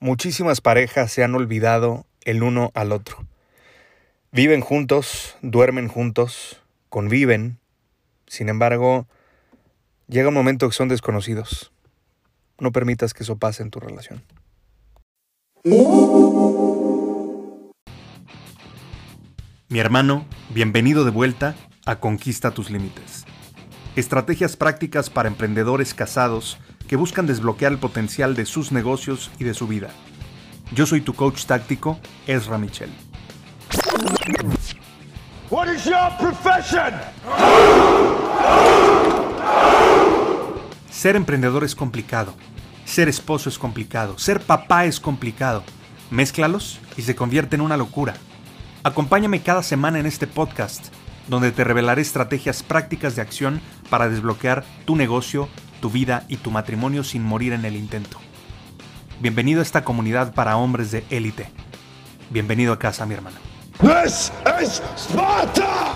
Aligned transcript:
muchísimas 0.00 0.60
parejas 0.60 1.12
se 1.12 1.24
han 1.24 1.34
olvidado 1.34 2.06
el 2.24 2.42
uno 2.42 2.70
al 2.74 2.92
otro. 2.92 3.26
Viven 4.32 4.60
juntos, 4.60 5.36
duermen 5.42 5.88
juntos, 5.88 6.62
conviven. 6.88 7.58
Sin 8.26 8.48
embargo, 8.48 9.06
llega 10.06 10.28
un 10.28 10.34
momento 10.34 10.68
que 10.68 10.74
son 10.74 10.88
desconocidos. 10.88 11.72
No 12.58 12.72
permitas 12.72 13.14
que 13.14 13.22
eso 13.22 13.36
pase 13.36 13.62
en 13.62 13.70
tu 13.70 13.80
relación. 13.80 14.22
Mi 19.70 19.80
hermano, 19.80 20.26
bienvenido 20.50 21.04
de 21.04 21.10
vuelta 21.10 21.54
a 21.86 22.00
Conquista 22.00 22.50
tus 22.50 22.70
Límites. 22.70 23.24
Estrategias 23.96 24.56
prácticas 24.56 25.10
para 25.10 25.28
emprendedores 25.28 25.94
casados 25.94 26.58
que 26.88 26.96
buscan 26.96 27.26
desbloquear 27.26 27.70
el 27.70 27.78
potencial 27.78 28.34
de 28.34 28.46
sus 28.46 28.72
negocios 28.72 29.30
y 29.38 29.44
de 29.44 29.54
su 29.54 29.68
vida. 29.68 29.90
Yo 30.72 30.86
soy 30.86 31.02
tu 31.02 31.14
coach 31.14 31.44
táctico, 31.44 32.00
Ezra 32.26 32.58
Michel. 32.58 32.90
What 35.50 35.68
is 35.72 35.84
your 35.84 36.10
profession? 36.18 36.94
Ser 40.90 41.14
emprendedor 41.14 41.62
es 41.62 41.74
complicado. 41.74 42.34
Ser 42.84 43.08
esposo 43.08 43.48
es 43.48 43.58
complicado. 43.58 44.18
Ser 44.18 44.40
papá 44.40 44.86
es 44.86 44.98
complicado. 44.98 45.62
Mézclalos 46.10 46.80
y 46.96 47.02
se 47.02 47.14
convierte 47.14 47.56
en 47.56 47.62
una 47.62 47.76
locura. 47.76 48.14
Acompáñame 48.82 49.42
cada 49.42 49.62
semana 49.62 49.98
en 49.98 50.06
este 50.06 50.26
podcast, 50.26 50.86
donde 51.28 51.52
te 51.52 51.64
revelaré 51.64 52.00
estrategias 52.00 52.62
prácticas 52.62 53.14
de 53.14 53.22
acción 53.22 53.60
para 53.90 54.08
desbloquear 54.08 54.64
tu 54.86 54.96
negocio 54.96 55.48
tu 55.80 55.90
vida 55.90 56.24
y 56.28 56.36
tu 56.36 56.50
matrimonio 56.50 57.04
sin 57.04 57.22
morir 57.22 57.52
en 57.52 57.64
el 57.64 57.76
intento. 57.76 58.18
Bienvenido 59.20 59.60
a 59.60 59.62
esta 59.62 59.84
comunidad 59.84 60.34
para 60.34 60.56
hombres 60.56 60.90
de 60.90 61.04
élite. 61.10 61.50
Bienvenido 62.30 62.72
a 62.72 62.78
casa, 62.78 63.06
mi 63.06 63.14
hermano. 63.14 63.36
This 63.80 64.32
is 64.60 64.82
Sparta! 64.96 65.94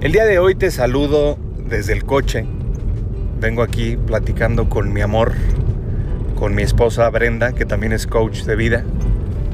El 0.00 0.12
día 0.12 0.26
de 0.26 0.38
hoy 0.38 0.54
te 0.54 0.70
saludo 0.70 1.38
desde 1.56 1.94
el 1.94 2.04
coche. 2.04 2.44
Vengo 3.40 3.62
aquí 3.62 3.96
platicando 3.96 4.68
con 4.68 4.92
mi 4.92 5.00
amor, 5.00 5.32
con 6.44 6.54
mi 6.54 6.62
esposa 6.62 7.08
Brenda, 7.08 7.52
que 7.52 7.64
también 7.64 7.94
es 7.94 8.06
coach 8.06 8.42
de 8.42 8.54
vida. 8.54 8.84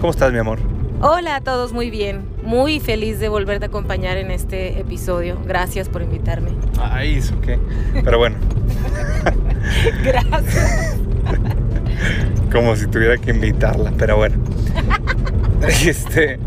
¿Cómo 0.00 0.10
estás, 0.10 0.33
mi 0.33 0.38
amor? 0.38 0.58
Hola 1.00 1.36
a 1.36 1.41
todos, 1.41 1.72
muy 1.72 1.88
bien. 1.88 2.22
Muy 2.42 2.80
feliz 2.80 3.20
de 3.20 3.28
volverte 3.28 3.66
a 3.66 3.69
acompañar 3.69 4.16
en 4.16 4.32
este 4.32 4.80
episodio. 4.80 5.38
Gracias 5.47 5.88
por 5.88 6.02
invitarme. 6.02 6.50
Ay, 6.80 7.14
eso 7.14 7.41
qué. 7.42 7.60
Pero 8.02 8.19
bueno. 8.19 8.38
Gracias. 10.02 10.98
Como 12.50 12.74
si 12.74 12.88
tuviera 12.88 13.16
que 13.19 13.30
invitarla, 13.30 13.92
pero 13.97 14.16
bueno. 14.16 14.34
Este, 15.86 16.41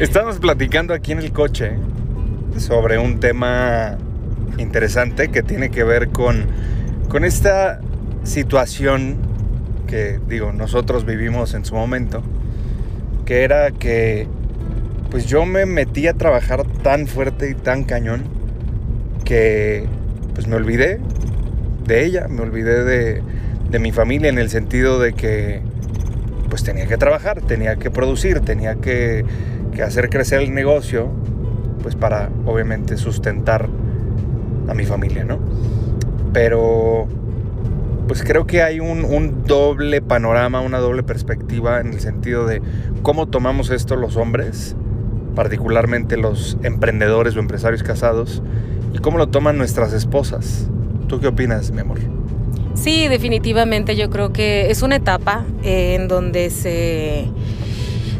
estamos 0.00 0.40
platicando 0.40 0.94
aquí 0.94 1.12
en 1.12 1.18
el 1.18 1.30
coche 1.30 1.74
sobre 2.58 2.98
un 2.98 3.20
tema 3.20 3.98
interesante 4.58 5.28
que 5.28 5.44
tiene 5.44 5.70
que 5.70 5.84
ver 5.84 6.08
con, 6.08 6.44
con 7.08 7.24
esta 7.24 7.78
situación 8.24 9.35
que 9.86 10.20
digo, 10.28 10.52
nosotros 10.52 11.04
vivimos 11.04 11.54
en 11.54 11.64
su 11.64 11.74
momento, 11.74 12.22
que 13.24 13.44
era 13.44 13.70
que 13.70 14.26
pues 15.10 15.26
yo 15.26 15.46
me 15.46 15.66
metí 15.66 16.06
a 16.08 16.14
trabajar 16.14 16.64
tan 16.82 17.06
fuerte 17.06 17.50
y 17.50 17.54
tan 17.54 17.84
cañón 17.84 18.24
que 19.24 19.86
pues 20.34 20.46
me 20.46 20.56
olvidé 20.56 21.00
de 21.86 22.04
ella, 22.04 22.28
me 22.28 22.42
olvidé 22.42 22.84
de, 22.84 23.22
de 23.70 23.78
mi 23.78 23.92
familia 23.92 24.28
en 24.28 24.38
el 24.38 24.50
sentido 24.50 24.98
de 24.98 25.12
que 25.12 25.62
pues 26.48 26.62
tenía 26.62 26.86
que 26.86 26.96
trabajar, 26.96 27.42
tenía 27.42 27.76
que 27.76 27.90
producir, 27.90 28.40
tenía 28.40 28.76
que, 28.76 29.24
que 29.74 29.82
hacer 29.82 30.08
crecer 30.10 30.40
el 30.40 30.54
negocio, 30.54 31.10
pues 31.82 31.94
para 31.94 32.30
obviamente 32.44 32.96
sustentar 32.96 33.68
a 34.68 34.74
mi 34.74 34.84
familia, 34.84 35.24
¿no? 35.24 35.38
Pero 36.32 37.08
pues 38.06 38.22
creo 38.22 38.46
que 38.46 38.62
hay 38.62 38.80
un, 38.80 39.44
doble 39.46 40.00
panorama, 40.00 40.60
una 40.60 40.78
doble 40.78 41.02
perspectiva 41.02 41.80
en 41.80 41.88
el 41.88 42.00
sentido 42.00 42.46
de 42.46 42.62
cómo 43.02 43.26
tomamos 43.26 43.70
esto 43.70 43.96
los 43.96 44.16
hombres, 44.16 44.76
particularmente 45.34 46.16
los 46.16 46.56
emprendedores 46.62 47.36
o 47.36 47.40
empresarios 47.40 47.82
casados, 47.82 48.42
y 48.94 48.98
cómo 48.98 49.18
lo 49.18 49.28
toman 49.28 49.58
nuestras 49.58 49.92
esposas. 49.92 50.68
¿Tú 51.08 51.20
qué 51.20 51.28
opinas, 51.28 51.70
mi 51.70 51.80
amor? 51.80 51.98
Sí, 52.74 53.08
definitivamente 53.08 53.96
yo 53.96 54.10
creo 54.10 54.32
que 54.32 54.70
es 54.70 54.82
una 54.82 54.96
etapa 54.96 55.44
en 55.62 56.08
donde 56.08 56.50
se 56.50 57.26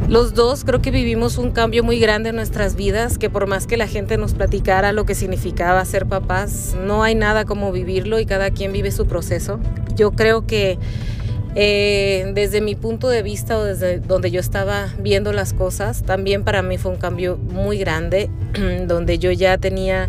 los 0.08 0.34
dos 0.34 0.64
creo 0.64 0.80
que 0.80 0.90
vivimos 0.92 1.36
un 1.36 1.50
cambio 1.50 1.82
muy 1.82 1.98
grande 1.98 2.28
en 2.28 2.36
nuestras 2.36 2.76
vidas, 2.76 3.18
que 3.18 3.28
por 3.28 3.46
más 3.48 3.66
que 3.66 3.76
la 3.76 3.88
gente 3.88 4.16
nos 4.18 4.34
platicara 4.34 4.92
lo 4.92 5.04
que 5.04 5.14
significaba 5.14 5.84
ser 5.84 6.06
papás, 6.06 6.76
no 6.80 7.02
hay 7.02 7.14
nada 7.14 7.44
como 7.44 7.72
vivirlo 7.72 8.20
y 8.20 8.26
cada 8.26 8.50
quien 8.50 8.72
vive 8.72 8.92
su 8.92 9.06
proceso. 9.06 9.58
Yo 9.96 10.12
creo 10.12 10.46
que 10.46 10.78
eh, 11.56 12.30
desde 12.34 12.60
mi 12.60 12.74
punto 12.74 13.08
de 13.08 13.22
vista 13.22 13.58
o 13.58 13.64
desde 13.64 13.98
donde 13.98 14.30
yo 14.30 14.40
estaba 14.40 14.88
viendo 15.00 15.32
las 15.32 15.54
cosas, 15.54 16.02
también 16.02 16.44
para 16.44 16.62
mí 16.62 16.78
fue 16.78 16.92
un 16.92 16.98
cambio 16.98 17.36
muy 17.36 17.78
grande, 17.78 18.30
donde 18.86 19.18
yo 19.18 19.32
ya 19.32 19.58
tenía 19.58 20.08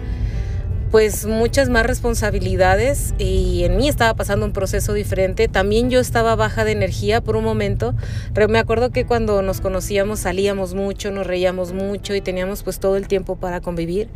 pues 0.91 1.25
muchas 1.25 1.69
más 1.69 1.85
responsabilidades 1.85 3.13
y 3.17 3.63
en 3.65 3.77
mí 3.77 3.89
estaba 3.89 4.13
pasando 4.13 4.45
un 4.45 4.53
proceso 4.53 4.93
diferente. 4.93 5.47
También 5.47 5.89
yo 5.89 5.99
estaba 5.99 6.35
baja 6.35 6.63
de 6.63 6.71
energía 6.71 7.21
por 7.21 7.35
un 7.35 7.43
momento. 7.43 7.93
Me 8.49 8.59
acuerdo 8.59 8.91
que 8.91 9.05
cuando 9.05 9.41
nos 9.41 9.59
conocíamos 9.59 10.19
salíamos 10.19 10.73
mucho, 10.73 11.11
nos 11.11 11.27
reíamos 11.27 11.73
mucho 11.73 12.15
y 12.15 12.21
teníamos 12.21 12.63
pues 12.63 12.79
todo 12.79 12.95
el 12.95 13.07
tiempo 13.07 13.35
para 13.35 13.59
convivir. 13.59 14.09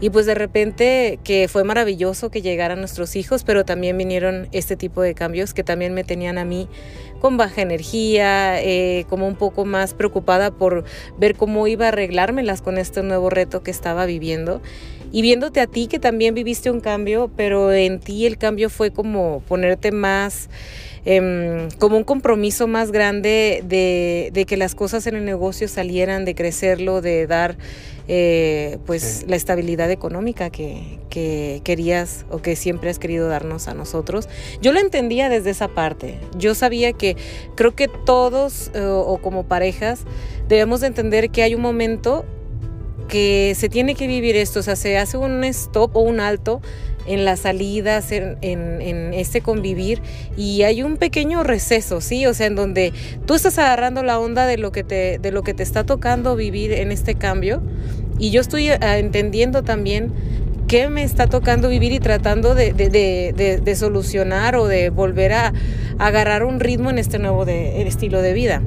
Y 0.00 0.10
pues 0.10 0.26
de 0.26 0.34
repente 0.34 1.18
que 1.24 1.48
fue 1.48 1.64
maravilloso 1.64 2.30
que 2.30 2.40
llegaran 2.40 2.78
nuestros 2.78 3.16
hijos, 3.16 3.42
pero 3.42 3.64
también 3.64 3.98
vinieron 3.98 4.48
este 4.52 4.76
tipo 4.76 5.02
de 5.02 5.14
cambios 5.14 5.52
que 5.52 5.64
también 5.64 5.92
me 5.92 6.04
tenían 6.04 6.38
a 6.38 6.44
mí 6.44 6.68
con 7.20 7.36
baja 7.36 7.62
energía, 7.62 8.62
eh, 8.62 9.06
como 9.08 9.26
un 9.26 9.34
poco 9.34 9.64
más 9.64 9.94
preocupada 9.94 10.52
por 10.52 10.84
ver 11.18 11.34
cómo 11.34 11.66
iba 11.66 11.86
a 11.86 11.88
arreglármelas 11.88 12.62
con 12.62 12.78
este 12.78 13.02
nuevo 13.02 13.28
reto 13.28 13.64
que 13.64 13.72
estaba 13.72 14.06
viviendo 14.06 14.62
y 15.12 15.22
viéndote 15.22 15.60
a 15.60 15.66
ti 15.66 15.86
que 15.86 15.98
también 15.98 16.34
viviste 16.34 16.70
un 16.70 16.80
cambio, 16.80 17.30
pero 17.36 17.72
en 17.72 18.00
ti 18.00 18.26
el 18.26 18.38
cambio 18.38 18.70
fue 18.70 18.90
como 18.90 19.42
ponerte 19.48 19.92
más, 19.92 20.48
em, 21.04 21.68
como 21.78 21.96
un 21.96 22.04
compromiso 22.04 22.66
más 22.66 22.92
grande 22.92 23.62
de, 23.64 24.44
que 24.46 24.56
las 24.56 24.74
cosas 24.74 25.06
en 25.06 25.16
el 25.16 25.24
negocio 25.24 25.68
salieran, 25.68 26.24
de 26.24 26.34
crecerlo, 26.34 27.00
de 27.00 27.26
dar 27.26 27.56
eh, 28.10 28.78
pues 28.86 29.26
la 29.28 29.36
estabilidad 29.36 29.90
económica 29.90 30.50
que, 30.50 30.98
querías 31.64 32.24
o 32.30 32.38
que 32.38 32.54
siempre 32.54 32.90
has 32.90 33.00
querido 33.00 33.26
darnos 33.26 33.66
a 33.66 33.74
nosotros. 33.74 34.28
Yo 34.62 34.70
lo 34.70 34.78
entendía 34.78 35.28
desde 35.28 35.50
esa 35.50 35.66
parte. 35.66 36.20
Yo 36.38 36.54
sabía 36.54 36.92
que 36.92 37.16
creo 37.56 37.74
que 37.74 37.88
todos 37.88 38.70
eh, 38.72 38.82
o 38.84 39.18
como 39.18 39.42
parejas 39.48 40.04
debemos 40.46 40.80
de 40.80 40.86
entender 40.86 41.30
que 41.30 41.42
hay 41.42 41.56
un 41.56 41.60
momento 41.60 42.24
que 43.08 43.54
se 43.56 43.68
tiene 43.68 43.94
que 43.94 44.06
vivir 44.06 44.36
esto, 44.36 44.60
o 44.60 44.62
sea, 44.62 44.76
se 44.76 44.98
hace 44.98 45.16
un 45.16 45.42
stop 45.44 45.96
o 45.96 46.00
un 46.00 46.20
alto 46.20 46.60
en 47.06 47.24
las 47.24 47.40
salidas, 47.40 48.12
en, 48.12 48.36
en, 48.42 49.14
este 49.14 49.40
convivir 49.40 50.02
y 50.36 50.62
hay 50.62 50.82
un 50.82 50.98
pequeño 50.98 51.42
receso, 51.42 52.00
¿sí? 52.00 52.26
O 52.26 52.34
sea, 52.34 52.46
en 52.46 52.54
donde 52.54 52.92
tú 53.26 53.34
estás 53.34 53.58
agarrando 53.58 54.02
la 54.02 54.20
onda 54.20 54.46
de 54.46 54.58
lo 54.58 54.72
que 54.72 54.84
te, 54.84 55.18
de 55.18 55.32
lo 55.32 55.42
que 55.42 55.54
te 55.54 55.62
está 55.62 55.84
tocando 55.84 56.36
vivir 56.36 56.72
en 56.72 56.92
este 56.92 57.14
cambio 57.14 57.62
y 58.18 58.30
yo 58.30 58.40
estoy 58.40 58.68
eh, 58.68 58.78
entendiendo 58.80 59.62
también 59.62 60.12
qué 60.68 60.88
me 60.88 61.02
está 61.02 61.26
tocando 61.26 61.70
vivir 61.70 61.92
y 61.92 61.98
tratando 61.98 62.54
de, 62.54 62.74
de, 62.74 63.60
de, 63.62 63.74
solucionar 63.74 64.54
o 64.54 64.66
de 64.66 64.90
volver 64.90 65.32
a, 65.32 65.54
agarrar 65.98 66.44
un 66.44 66.60
ritmo 66.60 66.90
en 66.90 66.98
este 66.98 67.18
nuevo 67.18 67.44
estilo 67.46 68.20
de 68.20 68.34
vida. 68.34 68.62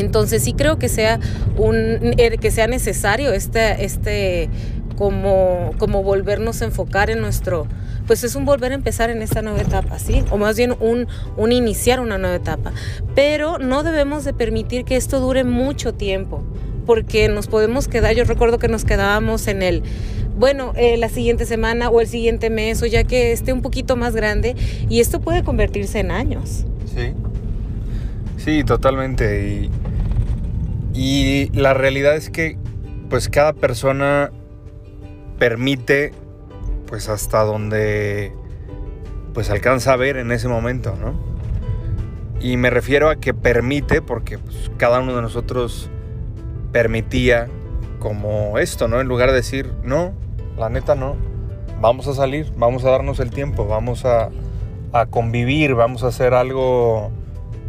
Entonces 0.00 0.42
sí 0.42 0.52
creo 0.52 0.78
que 0.78 0.88
sea 0.88 1.20
un 1.56 2.14
er, 2.18 2.38
que 2.38 2.50
sea 2.50 2.66
necesario 2.66 3.32
este, 3.32 3.84
este 3.84 4.48
como, 4.96 5.72
como 5.78 6.02
volvernos 6.02 6.62
a 6.62 6.66
enfocar 6.66 7.10
en 7.10 7.20
nuestro, 7.20 7.66
pues 8.06 8.24
es 8.24 8.34
un 8.34 8.44
volver 8.44 8.72
a 8.72 8.74
empezar 8.74 9.10
en 9.10 9.22
esta 9.22 9.42
nueva 9.42 9.60
etapa, 9.60 9.98
¿sí? 9.98 10.24
O 10.30 10.38
más 10.38 10.56
bien 10.56 10.74
un, 10.80 11.06
un 11.36 11.52
iniciar 11.52 12.00
una 12.00 12.18
nueva 12.18 12.36
etapa. 12.36 12.72
Pero 13.14 13.58
no 13.58 13.82
debemos 13.82 14.24
de 14.24 14.32
permitir 14.32 14.84
que 14.84 14.96
esto 14.96 15.20
dure 15.20 15.44
mucho 15.44 15.94
tiempo, 15.94 16.42
porque 16.86 17.28
nos 17.28 17.46
podemos 17.46 17.88
quedar, 17.88 18.14
yo 18.14 18.24
recuerdo 18.24 18.58
que 18.58 18.68
nos 18.68 18.84
quedábamos 18.84 19.48
en 19.48 19.62
el, 19.62 19.82
bueno, 20.38 20.72
eh, 20.76 20.96
la 20.96 21.08
siguiente 21.08 21.46
semana 21.46 21.90
o 21.90 22.00
el 22.00 22.06
siguiente 22.06 22.48
mes, 22.48 22.82
o 22.82 22.86
ya 22.86 23.04
que 23.04 23.32
esté 23.32 23.52
un 23.52 23.62
poquito 23.62 23.96
más 23.96 24.14
grande, 24.14 24.54
y 24.88 25.00
esto 25.00 25.20
puede 25.20 25.42
convertirse 25.42 25.98
en 25.98 26.10
años. 26.10 26.64
Sí. 26.94 27.12
Sí, 28.38 28.62
totalmente. 28.64 29.68
Y 30.96 31.50
la 31.52 31.74
realidad 31.74 32.16
es 32.16 32.30
que 32.30 32.56
pues 33.10 33.28
cada 33.28 33.52
persona 33.52 34.32
permite 35.38 36.12
pues 36.86 37.10
hasta 37.10 37.42
donde 37.42 38.32
pues 39.34 39.50
alcanza 39.50 39.92
a 39.92 39.96
ver 39.96 40.16
en 40.16 40.32
ese 40.32 40.48
momento, 40.48 40.96
¿no? 40.96 41.14
Y 42.40 42.56
me 42.56 42.70
refiero 42.70 43.10
a 43.10 43.16
que 43.16 43.34
permite 43.34 44.00
porque 44.00 44.38
pues, 44.38 44.70
cada 44.78 45.00
uno 45.00 45.14
de 45.14 45.20
nosotros 45.20 45.90
permitía 46.72 47.48
como 47.98 48.58
esto, 48.58 48.88
¿no? 48.88 48.98
En 48.98 49.06
lugar 49.06 49.28
de 49.28 49.36
decir, 49.36 49.70
no, 49.82 50.14
la 50.56 50.70
neta 50.70 50.94
no, 50.94 51.16
vamos 51.78 52.06
a 52.08 52.14
salir, 52.14 52.50
vamos 52.56 52.86
a 52.86 52.90
darnos 52.90 53.20
el 53.20 53.30
tiempo, 53.30 53.66
vamos 53.66 54.06
a, 54.06 54.30
a 54.92 55.04
convivir, 55.04 55.74
vamos 55.74 56.04
a 56.04 56.06
hacer 56.06 56.32
algo, 56.32 57.10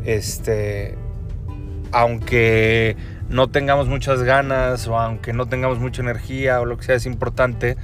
este, 0.06 0.96
aunque 1.92 2.96
no 3.30 3.50
tengamos 3.50 3.88
muchas 3.88 4.24
ganas 4.24 4.88
o 4.88 4.98
aunque 4.98 5.34
no 5.34 5.48
tengamos 5.48 5.80
mucha 5.80 6.02
energía 6.02 6.62
o 6.62 6.66
lo 6.66 6.78
que 6.78 6.84
sea, 6.84 6.96
es 6.96 7.06
importante 7.06 7.78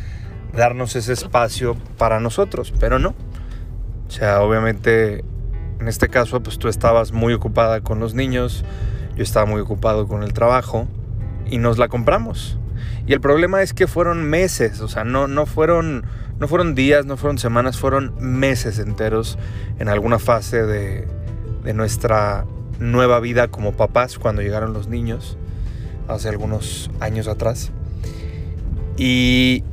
darnos 0.54 0.96
ese 0.96 1.14
espacio 1.14 1.76
para 1.98 2.20
nosotros, 2.20 2.74
pero 2.80 3.00
no. 3.00 3.16
O 4.08 4.12
sea, 4.12 4.42
obviamente 4.42 5.24
en 5.80 5.88
este 5.88 6.08
caso 6.08 6.42
pues 6.42 6.60
tú 6.60 6.68
estabas 6.68 7.12
muy 7.12 7.34
ocupada 7.34 7.82
con 7.82 8.00
los 8.00 8.14
niños, 8.14 8.64
yo 9.16 9.24
estaba 9.24 9.46
muy 9.46 9.62
ocupado 9.62 10.08
con 10.08 10.24
el 10.24 10.34
trabajo 10.34 10.88
y 11.50 11.58
nos 11.58 11.78
la 11.78 11.88
compramos. 11.88 12.58
Y 13.06 13.14
el 13.14 13.20
problema 13.20 13.62
es 13.62 13.74
que 13.74 13.88
fueron 13.88 14.24
meses, 14.24 14.80
o 14.80 14.88
sea, 14.88 15.04
no, 15.04 15.28
no, 15.28 15.46
fueron, 15.46 16.06
no 16.40 16.48
fueron 16.48 16.74
días, 16.74 17.06
no 17.06 17.18
fueron 17.18 17.38
semanas, 17.38 17.78
fueron 17.78 18.14
meses 18.20 18.80
enteros 18.80 19.38
en 19.78 19.90
alguna 19.90 20.20
fase 20.20 20.64
de, 20.64 21.08
de 21.64 21.74
nuestra 21.74 22.46
nueva 22.84 23.20
vida 23.20 23.48
como 23.48 23.74
papás 23.74 24.20
cuando 24.20 24.42
llegaron 24.42 24.74
los 24.74 24.88
niños, 24.88 25.38
hace 26.08 26.30
algunos 26.30 26.92
años 27.00 27.28
atrás. 27.28 27.72
Y 28.98 29.64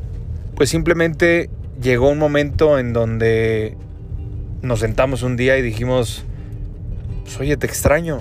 pues 0.54 0.70
simplemente 0.70 1.50
llegó 1.80 2.08
un 2.08 2.18
momento 2.18 2.78
en 2.78 2.92
donde 2.92 3.76
nos 4.62 4.80
sentamos 4.80 5.22
un 5.22 5.36
día 5.36 5.58
y 5.58 5.62
dijimos, 5.62 6.24
pues, 7.24 7.38
oye, 7.40 7.56
te 7.56 7.66
extraño, 7.66 8.20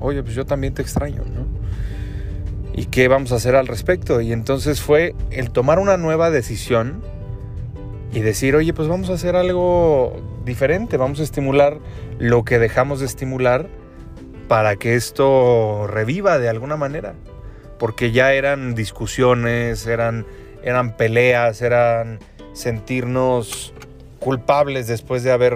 oye, 0.00 0.22
pues 0.22 0.34
yo 0.34 0.44
también 0.44 0.74
te 0.74 0.82
extraño, 0.82 1.22
¿no? 1.24 1.46
¿Y 2.74 2.86
qué 2.86 3.08
vamos 3.08 3.32
a 3.32 3.36
hacer 3.36 3.56
al 3.56 3.66
respecto? 3.66 4.20
Y 4.20 4.32
entonces 4.32 4.80
fue 4.80 5.14
el 5.30 5.50
tomar 5.50 5.78
una 5.78 5.96
nueva 5.96 6.30
decisión 6.30 7.02
y 8.12 8.20
decir, 8.20 8.54
oye, 8.54 8.72
pues 8.74 8.88
vamos 8.88 9.08
a 9.10 9.14
hacer 9.14 9.36
algo 9.36 10.40
diferente, 10.44 10.96
vamos 10.96 11.20
a 11.20 11.22
estimular 11.22 11.78
lo 12.18 12.44
que 12.44 12.58
dejamos 12.58 13.00
de 13.00 13.06
estimular 13.06 13.68
para 14.48 14.76
que 14.76 14.94
esto 14.94 15.86
reviva 15.86 16.38
de 16.38 16.48
alguna 16.48 16.76
manera. 16.76 17.14
Porque 17.78 18.12
ya 18.12 18.32
eran 18.32 18.74
discusiones, 18.74 19.86
eran, 19.86 20.26
eran 20.62 20.96
peleas, 20.96 21.60
eran 21.62 22.20
sentirnos 22.52 23.74
culpables 24.18 24.86
después 24.86 25.22
de 25.22 25.32
haber, 25.32 25.54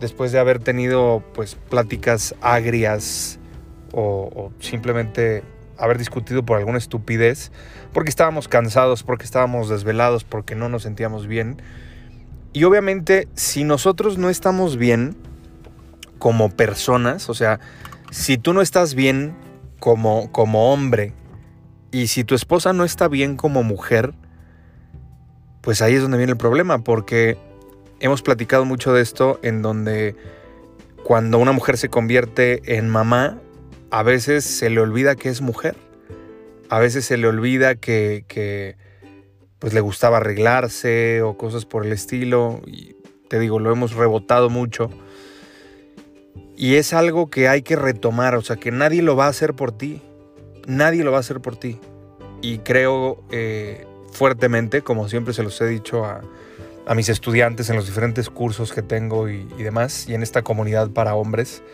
después 0.00 0.32
de 0.32 0.40
haber 0.40 0.58
tenido 0.58 1.22
pues 1.32 1.54
pláticas 1.54 2.34
agrias 2.40 3.38
o, 3.92 4.30
o 4.34 4.52
simplemente 4.60 5.44
haber 5.78 5.98
discutido 5.98 6.44
por 6.44 6.58
alguna 6.58 6.78
estupidez, 6.78 7.52
porque 7.92 8.10
estábamos 8.10 8.48
cansados, 8.48 9.02
porque 9.02 9.24
estábamos 9.24 9.68
desvelados, 9.68 10.24
porque 10.24 10.54
no 10.54 10.68
nos 10.68 10.82
sentíamos 10.82 11.26
bien. 11.26 11.62
Y 12.52 12.64
obviamente 12.64 13.28
si 13.34 13.64
nosotros 13.64 14.18
no 14.18 14.28
estamos 14.28 14.76
bien 14.76 15.16
como 16.22 16.50
personas, 16.50 17.28
o 17.28 17.34
sea, 17.34 17.58
si 18.12 18.38
tú 18.38 18.52
no 18.52 18.62
estás 18.62 18.94
bien 18.94 19.34
como, 19.80 20.30
como 20.30 20.72
hombre 20.72 21.14
y 21.90 22.06
si 22.06 22.22
tu 22.22 22.36
esposa 22.36 22.72
no 22.72 22.84
está 22.84 23.08
bien 23.08 23.36
como 23.36 23.64
mujer, 23.64 24.14
pues 25.62 25.82
ahí 25.82 25.96
es 25.96 26.00
donde 26.00 26.18
viene 26.18 26.30
el 26.30 26.38
problema, 26.38 26.84
porque 26.84 27.36
hemos 27.98 28.22
platicado 28.22 28.64
mucho 28.64 28.92
de 28.92 29.02
esto 29.02 29.40
en 29.42 29.62
donde 29.62 30.14
cuando 31.02 31.38
una 31.40 31.50
mujer 31.50 31.76
se 31.76 31.88
convierte 31.88 32.76
en 32.76 32.88
mamá, 32.88 33.40
a 33.90 34.04
veces 34.04 34.44
se 34.44 34.70
le 34.70 34.80
olvida 34.80 35.16
que 35.16 35.28
es 35.28 35.40
mujer. 35.40 35.74
A 36.68 36.78
veces 36.78 37.04
se 37.04 37.16
le 37.16 37.26
olvida 37.26 37.74
que, 37.74 38.76
pues 39.58 39.74
le 39.74 39.80
gustaba 39.80 40.18
arreglarse 40.18 41.20
o 41.22 41.36
cosas 41.36 41.64
por 41.64 41.84
el 41.84 41.90
estilo. 41.90 42.60
Y 42.64 42.94
te 43.28 43.40
digo, 43.40 43.58
lo 43.58 43.72
hemos 43.72 43.94
rebotado 43.94 44.50
mucho. 44.50 44.88
Y 46.62 46.76
es 46.76 46.92
algo 46.92 47.28
que 47.28 47.48
hay 47.48 47.62
que 47.62 47.74
retomar, 47.74 48.36
o 48.36 48.40
sea, 48.40 48.54
que 48.54 48.70
nadie 48.70 49.02
lo 49.02 49.16
va 49.16 49.26
a 49.26 49.30
hacer 49.30 49.52
por 49.54 49.76
ti. 49.76 50.00
Nadie 50.68 51.02
lo 51.02 51.10
va 51.10 51.16
a 51.16 51.20
hacer 51.20 51.40
por 51.40 51.56
ti. 51.56 51.80
Y 52.40 52.58
creo 52.58 53.20
eh, 53.32 53.84
fuertemente, 54.12 54.82
como 54.82 55.08
siempre 55.08 55.34
se 55.34 55.42
los 55.42 55.60
he 55.60 55.66
dicho 55.66 56.04
a, 56.04 56.22
mis 56.94 57.08
estudiantes 57.08 57.68
en 57.68 57.74
los 57.74 57.86
diferentes 57.86 58.30
cursos 58.30 58.72
que 58.72 58.80
tengo 58.80 59.28
y, 59.28 59.48
y 59.58 59.64
demás, 59.64 60.08
y 60.08 60.14
en 60.14 60.22
esta 60.22 60.42
comunidad 60.42 60.90
para 60.90 61.16
hombres, 61.16 61.64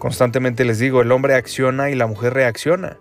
constantemente 0.00 0.64
les 0.64 0.80
digo, 0.80 1.00
el 1.00 1.12
hombre 1.12 1.36
acciona 1.36 1.90
y 1.90 1.94
la 1.94 2.08
mujer 2.08 2.34
reacciona. 2.34 2.96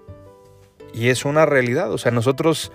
Y 0.93 1.07
es 1.07 1.25
una 1.25 1.47
realidad, 1.47 1.91
o 1.91 1.97
sea, 1.97 2.11
nosotros 2.11 2.71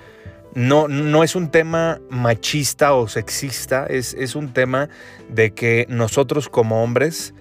no, 0.54 0.88
no 0.88 1.22
es 1.22 1.36
un 1.36 1.52
tema 1.52 2.00
machista 2.10 2.92
o 2.94 3.06
sexista, 3.06 3.86
es, 3.86 4.14
es 4.14 4.34
un 4.34 4.52
tema 4.52 4.88
de 5.28 5.52
que 5.52 5.86
nosotros 5.88 6.48
como 6.48 6.82
hombres 6.82 7.34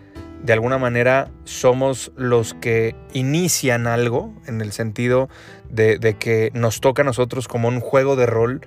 de 0.43 0.53
alguna 0.53 0.77
manera 0.77 1.29
somos 1.43 2.11
los 2.15 2.53
que 2.53 2.95
inician 3.13 3.87
algo, 3.87 4.33
en 4.45 4.61
el 4.61 4.71
sentido 4.71 5.29
de, 5.69 6.15
que 6.19 6.51
nos 6.53 6.81
toca 6.81 7.01
a 7.01 7.05
nosotros 7.05 7.47
como 7.47 7.67
un 7.67 7.79
juego 7.79 8.15
de 8.15 8.25
rol 8.25 8.61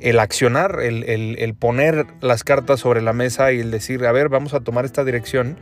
el 0.00 0.18
accionar, 0.18 0.80
el, 0.82 1.04
el, 1.04 1.36
el, 1.38 1.54
poner 1.54 2.06
las 2.20 2.44
cartas 2.44 2.80
sobre 2.80 3.00
la 3.00 3.12
mesa 3.12 3.52
y 3.52 3.60
el 3.60 3.70
decir, 3.70 4.04
a 4.04 4.12
ver, 4.12 4.28
vamos 4.28 4.52
a 4.52 4.60
tomar 4.60 4.84
esta 4.84 5.04
dirección. 5.04 5.56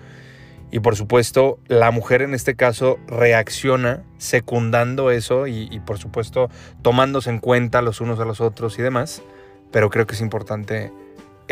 Y 0.70 0.80
por 0.80 0.96
supuesto, 0.96 1.58
la 1.68 1.90
mujer 1.90 2.22
en 2.22 2.32
este 2.32 2.56
caso 2.56 2.98
reacciona 3.06 4.02
secundando 4.16 5.10
eso 5.10 5.46
y, 5.46 5.68
y 5.70 5.80
por 5.80 5.98
supuesto 5.98 6.48
tomándose 6.80 7.28
en 7.28 7.40
cuenta 7.40 7.82
los 7.82 8.00
unos 8.00 8.18
a 8.20 8.24
los 8.24 8.40
otros 8.40 8.78
y 8.78 8.82
demás. 8.82 9.22
Pero 9.70 9.90
creo 9.90 10.06
que 10.06 10.14
es 10.14 10.20
importante 10.22 10.92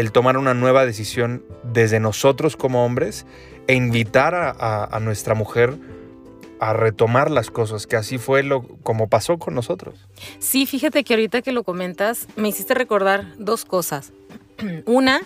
el 0.00 0.12
tomar 0.12 0.38
una 0.38 0.55
nueva 0.55 0.87
decisión 0.87 1.44
desde 1.62 2.00
nosotros 2.00 2.56
como 2.56 2.87
hombres 2.87 3.26
e 3.67 3.75
invitar 3.75 4.35
a, 4.35 4.99
nuestra 5.00 5.35
mujer 5.35 5.76
a 6.58 6.73
retomar 6.73 7.31
las 7.31 7.50
cosas, 7.50 7.87
que 7.87 7.97
así 7.97 8.17
fue 8.17 8.43
lo 8.43 8.62
como 8.82 9.08
pasó 9.08 9.38
con 9.38 9.55
nosotros. 9.55 10.07
Sí, 10.38 10.64
fíjate 10.64 11.04
que 11.04 11.14
ahorita 11.14 11.42
que 11.42 11.52
lo 11.52 11.64
comentas, 11.64 12.26
me 12.37 12.49
hiciste 12.49 12.75
recordar 12.75 13.26
dos 13.38 13.66
cosas. 13.66 14.12
Una 14.87 15.21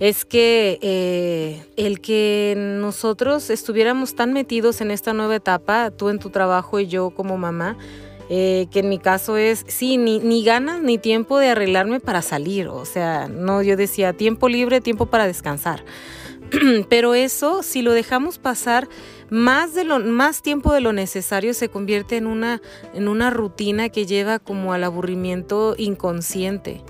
es 0.00 0.26
que 0.26 0.78
eh, 0.82 1.66
el 1.76 2.00
que 2.00 2.54
nosotros 2.56 3.48
estuviéramos 3.48 4.14
tan 4.14 4.34
metidos 4.34 4.82
en 4.82 4.90
esta 4.90 5.14
nueva 5.14 5.36
etapa, 5.36 5.90
tú 5.90 6.10
en 6.10 6.18
tu 6.18 6.28
trabajo 6.28 6.78
y 6.78 6.86
yo 6.86 7.10
como 7.10 7.38
mamá, 7.38 7.78
eh, 8.32 8.68
que 8.70 8.78
en 8.78 8.88
mi 8.88 9.00
caso 9.00 9.36
es, 9.36 9.64
sí, 9.66 9.96
ni, 9.96 10.20
ni, 10.20 10.44
ganas 10.44 10.80
ni 10.80 10.98
tiempo 10.98 11.36
de 11.40 11.48
arreglarme 11.48 11.98
para 11.98 12.22
salir. 12.22 12.68
O 12.68 12.84
sea, 12.84 13.26
no, 13.26 13.60
yo 13.60 13.76
decía 13.76 14.12
tiempo 14.12 14.48
libre, 14.48 14.80
tiempo 14.80 15.06
para 15.06 15.26
descansar. 15.26 15.84
Pero 16.88 17.16
eso, 17.16 17.64
si 17.64 17.82
lo 17.82 17.92
dejamos 17.92 18.38
pasar 18.38 18.88
más, 19.30 19.74
de 19.74 19.82
lo, 19.82 19.98
más 19.98 20.42
tiempo 20.42 20.72
de 20.72 20.80
lo 20.80 20.92
necesario, 20.92 21.54
se 21.54 21.70
convierte 21.70 22.18
en 22.18 22.28
una, 22.28 22.62
en 22.94 23.08
una 23.08 23.30
rutina 23.30 23.88
que 23.88 24.06
lleva 24.06 24.38
como 24.38 24.72
al 24.72 24.84
aburrimiento 24.84 25.74
inconsciente. 25.76 26.84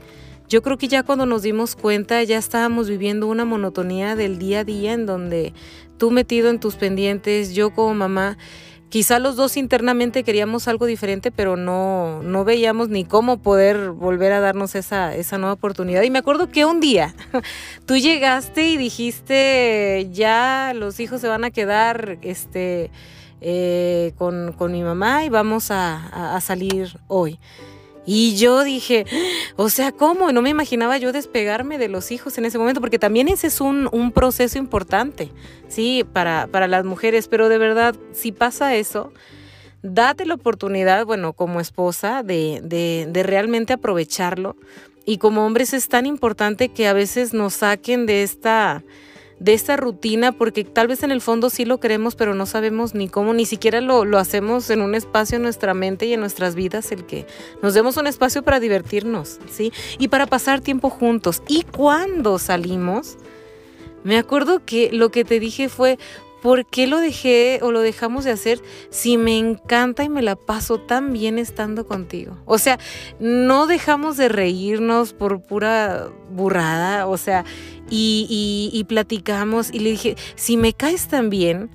Yo 0.47 0.61
creo 0.61 0.77
que 0.77 0.89
ya 0.89 1.05
cuando 1.05 1.25
nos 1.25 1.41
dimos 1.41 1.75
cuenta 1.75 2.23
ya 2.23 2.37
estábamos 2.37 2.91
viviendo 2.91 3.29
una 3.29 3.47
monotonía 3.47 4.15
del 4.15 4.39
día 4.39 4.61
a 4.61 4.65
día 4.65 4.93
en 4.93 5.07
donde 5.07 5.55
tú 5.97 6.11
metido 6.11 6.51
en 6.51 6.61
tus 6.61 6.75
pendientes, 6.75 7.55
yo 7.55 7.71
como 7.71 7.95
mamá, 7.95 8.37
quizá 8.91 9.21
los 9.21 9.37
dos 9.37 9.57
internamente 9.57 10.25
queríamos 10.25 10.69
algo 10.69 10.85
diferente, 10.85 11.31
pero 11.31 11.57
no, 11.57 12.23
no 12.23 12.45
veíamos 12.45 12.89
ni 12.89 13.05
cómo 13.05 13.39
poder 13.39 13.91
volver 13.93 14.33
a 14.33 14.41
darnos 14.41 14.75
esa, 14.75 15.15
esa 15.15 15.39
nueva 15.39 15.55
oportunidad. 15.55 16.03
Y 16.03 16.11
me 16.11 16.19
acuerdo 16.19 16.51
que 16.51 16.65
un 16.67 16.81
día 16.81 17.15
tú 17.87 17.97
llegaste 17.97 18.69
y 18.69 18.77
dijiste, 18.77 20.09
ya 20.13 20.73
los 20.75 21.01
hijos 21.01 21.21
se 21.21 21.29
van 21.29 21.45
a 21.45 21.51
quedar 21.51 22.19
este, 22.21 22.91
eh, 23.41 24.13
con, 24.19 24.53
con, 24.53 24.73
mi 24.73 24.83
mamá 24.83 25.25
y 25.25 25.29
vamos 25.29 25.71
a, 25.71 25.97
a, 26.09 26.37
a 26.37 26.41
salir 26.41 26.99
hoy. 27.07 27.39
Y 28.07 28.37
yo 28.37 28.65
dije, 28.65 29.07
o 29.57 29.69
sea, 29.69 29.93
¿cómo? 29.93 30.33
No 30.33 30.43
me 30.43 30.51
imaginaba 30.51 30.99
yo 30.99 31.13
despegarme 31.13 31.79
de 31.79 31.89
los 31.89 32.11
hijos 32.11 32.39
en 32.39 32.45
ese 32.45 32.59
momento, 32.59 32.81
porque 32.81 32.99
también 32.99 33.29
ese 33.29 33.49
es 33.49 33.61
un, 33.61 34.13
proceso 34.15 34.59
importante, 34.59 35.31
¿sí? 35.69 36.05
Para, 36.13 36.47
para, 36.47 36.67
las 36.67 36.85
mujeres, 36.85 37.29
pero 37.29 37.49
de 37.49 37.59
verdad, 37.59 37.95
si 38.13 38.33
pasa 38.33 38.75
eso, 38.75 39.13
date 39.83 40.27
la 40.27 40.35
oportunidad, 40.35 41.07
bueno, 41.07 41.33
como 41.35 41.61
esposa, 41.61 42.23
de, 42.23 42.61
de, 42.63 43.07
de 43.09 43.23
realmente 43.23 43.75
aprovecharlo. 43.75 44.57
Y 45.05 45.19
como 45.19 45.47
hombres 45.47 45.73
es 45.73 45.89
tan 45.89 46.07
importante 46.07 46.69
que 46.69 46.87
a 46.87 46.93
veces 46.93 47.33
nos 47.35 47.55
saquen 47.55 48.07
de 48.07 48.23
esta 48.23 48.83
de 49.41 49.55
esta 49.55 49.77
rutina, 49.77 50.33
porque 50.33 50.65
tal 50.65 50.87
vez 50.87 51.03
en 51.03 51.11
el 51.11 51.21
fondo 51.21 51.51
sí 51.51 51.65
lo 51.65 51.81
queremos, 51.81 52.15
pero 52.15 52.35
no 52.35 52.47
sabemos 52.47 52.95
ni 52.95 53.09
cómo, 53.09 53.33
ni 53.33 53.47
siquiera 53.47 53.81
lo, 53.81 54.05
lo 54.05 54.19
hacemos 54.19 54.69
en 54.71 54.83
un 54.83 54.95
espacio 54.95 55.37
en 55.37 55.43
nuestra 55.43 55.75
mente 55.75 56.07
y 56.07 56.13
en 56.13 56.21
nuestras 56.21 56.55
vidas, 56.55 56.93
el 56.93 57.05
que 57.07 57.27
nos 57.63 57.75
demos 57.75 57.97
un 57.97 58.07
espacio 58.07 58.43
para 58.43 58.61
divertirnos, 58.61 59.41
¿sí? 59.51 59.73
Y 59.99 60.09
para 60.09 60.27
pasar 60.27 60.61
tiempo 60.61 60.91
juntos. 60.91 61.43
Y 61.49 61.63
cuando 61.63 62.39
salimos, 62.39 63.17
me 64.05 64.19
acuerdo 64.19 64.65
que 64.65 64.91
lo 64.93 65.11
que 65.11 65.25
te 65.25 65.41
dije 65.41 65.71
fue, 65.71 65.99
¿por 66.43 66.67
qué 66.67 66.87
lo 66.87 66.99
dejé 66.99 67.61
o 67.63 67.73
lo 67.73 67.81
dejamos 67.81 68.25
de 68.25 68.31
hacer 68.31 68.61
si 68.91 69.17
me 69.17 69.39
encanta 69.39 70.05
y 70.05 70.09
me 70.09 70.23
la 70.23 70.37
paso 70.37 70.79
tan 70.81 71.13
bien 71.13 71.39
estando 71.39 71.87
contigo? 71.87 72.37
O 72.47 72.59
sea, 72.59 72.79
no 73.19 73.67
dejamos 73.67 74.17
de 74.17 74.29
reírnos 74.29 75.13
por 75.13 75.43
pura 75.43 76.09
burrada, 76.31 77.07
o 77.07 77.17
sea, 77.17 77.45
y, 77.91 78.85
platicamos 78.89 79.71
y 79.73 79.81
le 79.81 79.91
dije, 79.91 80.17
si 80.35 80.57
me 80.57 80.73
caes 80.73 81.09
tan 81.09 81.31
bien, 81.31 81.71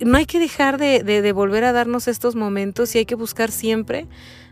no 0.00 0.18
hay 0.18 0.26
que 0.26 0.40
dejar 0.40 0.78
de, 0.78 1.02
de 1.02 1.32
volver 1.32 1.64
a 1.64 1.72
darnos 1.72 2.08
estos 2.08 2.34
momentos 2.34 2.94
y 2.94 2.98
hay 2.98 3.06
que 3.06 3.14
buscar 3.14 3.50
siempre 3.50 4.08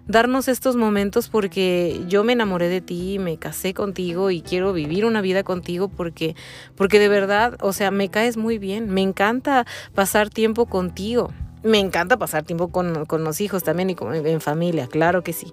darnos 0.07 0.49
estos 0.49 0.77
momentos 0.77 1.29
porque 1.29 2.01
yo 2.09 2.25
me 2.25 2.33
enamoré 2.33 2.69
de 2.69 2.81
ti, 2.81 3.19
me 3.19 3.39
casé 3.39 3.75
contigo 3.75 4.31
y 4.31 4.41
quiero 4.41 4.73
vivir 4.73 5.05
una 5.05 5.21
vida 5.21 5.43
contigo 5.43 5.89
porque, 5.89 6.37
porque 6.77 6.99
de 6.99 7.09
verdad, 7.09 7.57
o 7.61 7.73
sea, 7.73 7.91
me 7.91 8.09
caes 8.09 8.37
muy 8.37 8.59
bien, 8.59 8.91
me 8.91 9.03
encanta 9.03 9.67
pasar 9.95 10.31
tiempo 10.31 10.67
contigo. 10.67 11.33
Me 11.63 11.81
encanta 11.81 12.17
pasar 12.17 12.45
tiempo 12.45 12.69
con, 12.69 13.07
los 13.09 13.41
hijos 13.41 13.65
también 13.65 13.91
y 13.91 13.97
con, 13.97 14.15
en 14.15 14.41
familia, 14.41 14.87
claro 14.87 15.25
que 15.25 15.33
sí. 15.33 15.53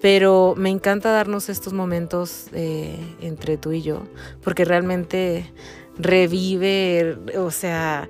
Pero 0.00 0.54
me 0.56 0.70
encanta 0.70 1.10
darnos 1.10 1.48
estos 1.48 1.72
momentos 1.72 2.46
eh, 2.52 2.96
entre 3.20 3.56
tú 3.56 3.72
y 3.72 3.82
yo, 3.82 4.04
porque 4.44 4.64
realmente 4.64 5.52
revive, 5.98 7.18
o 7.36 7.50
sea, 7.50 8.08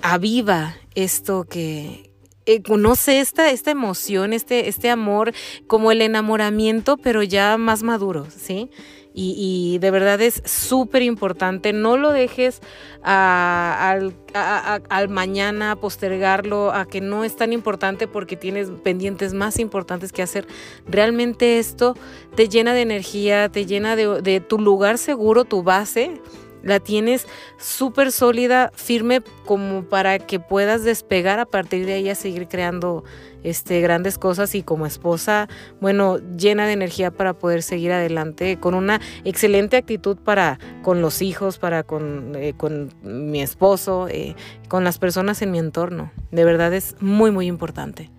aviva 0.00 0.74
esto 0.94 1.44
que, 1.44 2.11
eh, 2.44 2.62
conoce 2.62 3.20
esta, 3.20 3.50
esta 3.50 3.70
emoción, 3.70 4.32
este, 4.32 4.68
este 4.68 4.90
amor, 4.90 5.32
como 5.66 5.92
el 5.92 6.02
enamoramiento, 6.02 6.96
pero 6.96 7.22
ya 7.22 7.56
más 7.56 7.82
maduro, 7.82 8.26
¿sí? 8.30 8.68
Y, 9.14 9.78
de 9.80 9.90
verdad 9.90 10.20
es 10.22 10.42
súper 10.46 11.02
importante. 11.02 11.74
No 11.74 11.98
lo 11.98 12.12
dejes 12.12 12.62
al, 13.02 14.14
al, 14.32 15.08
mañana, 15.10 15.76
postergarlo, 15.76 16.72
a 16.72 16.86
que 16.86 17.02
no 17.02 17.22
es 17.22 17.36
tan 17.36 17.52
importante 17.52 18.08
porque 18.08 18.36
tienes 18.36 18.70
pendientes 18.82 19.34
más 19.34 19.58
importantes 19.58 20.12
que 20.12 20.22
hacer. 20.22 20.46
Realmente 20.88 21.58
esto 21.58 21.94
te 22.34 22.48
llena 22.48 22.72
de 22.72 22.80
energía, 22.80 23.50
te 23.50 23.66
llena 23.66 23.96
de 23.96 24.40
tu 24.40 24.58
lugar 24.58 24.96
seguro, 24.96 25.44
tu 25.44 25.62
base 25.62 26.18
la 26.62 26.80
tienes 26.80 27.26
súper 27.58 28.12
sólida, 28.12 28.70
firme, 28.74 29.22
como 29.44 29.84
para 29.84 30.18
que 30.18 30.40
puedas 30.40 30.84
despegar 30.84 31.38
a 31.38 31.46
partir 31.46 31.86
de 31.86 31.94
ahí 31.94 32.08
a 32.08 32.14
seguir 32.14 32.48
creando 32.48 33.04
este, 33.42 33.80
grandes 33.80 34.18
cosas 34.18 34.54
y 34.54 34.62
como 34.62 34.86
esposa, 34.86 35.48
bueno, 35.80 36.18
llena 36.36 36.66
de 36.66 36.72
energía 36.72 37.10
para 37.10 37.34
poder 37.34 37.62
seguir 37.62 37.92
adelante, 37.92 38.58
con 38.58 38.74
una 38.74 39.00
excelente 39.24 39.76
actitud 39.76 40.16
para 40.16 40.58
con 40.82 41.00
los 41.00 41.22
hijos, 41.22 41.58
para 41.58 41.82
con, 41.82 42.34
eh, 42.36 42.54
con 42.56 42.92
mi 43.02 43.42
esposo, 43.42 44.08
eh, 44.08 44.36
con 44.68 44.84
las 44.84 44.98
personas 44.98 45.42
en 45.42 45.50
mi 45.50 45.58
entorno. 45.58 46.12
De 46.30 46.44
verdad 46.44 46.72
es 46.72 46.96
muy, 47.00 47.30
muy 47.30 47.46
importante. 47.46 48.10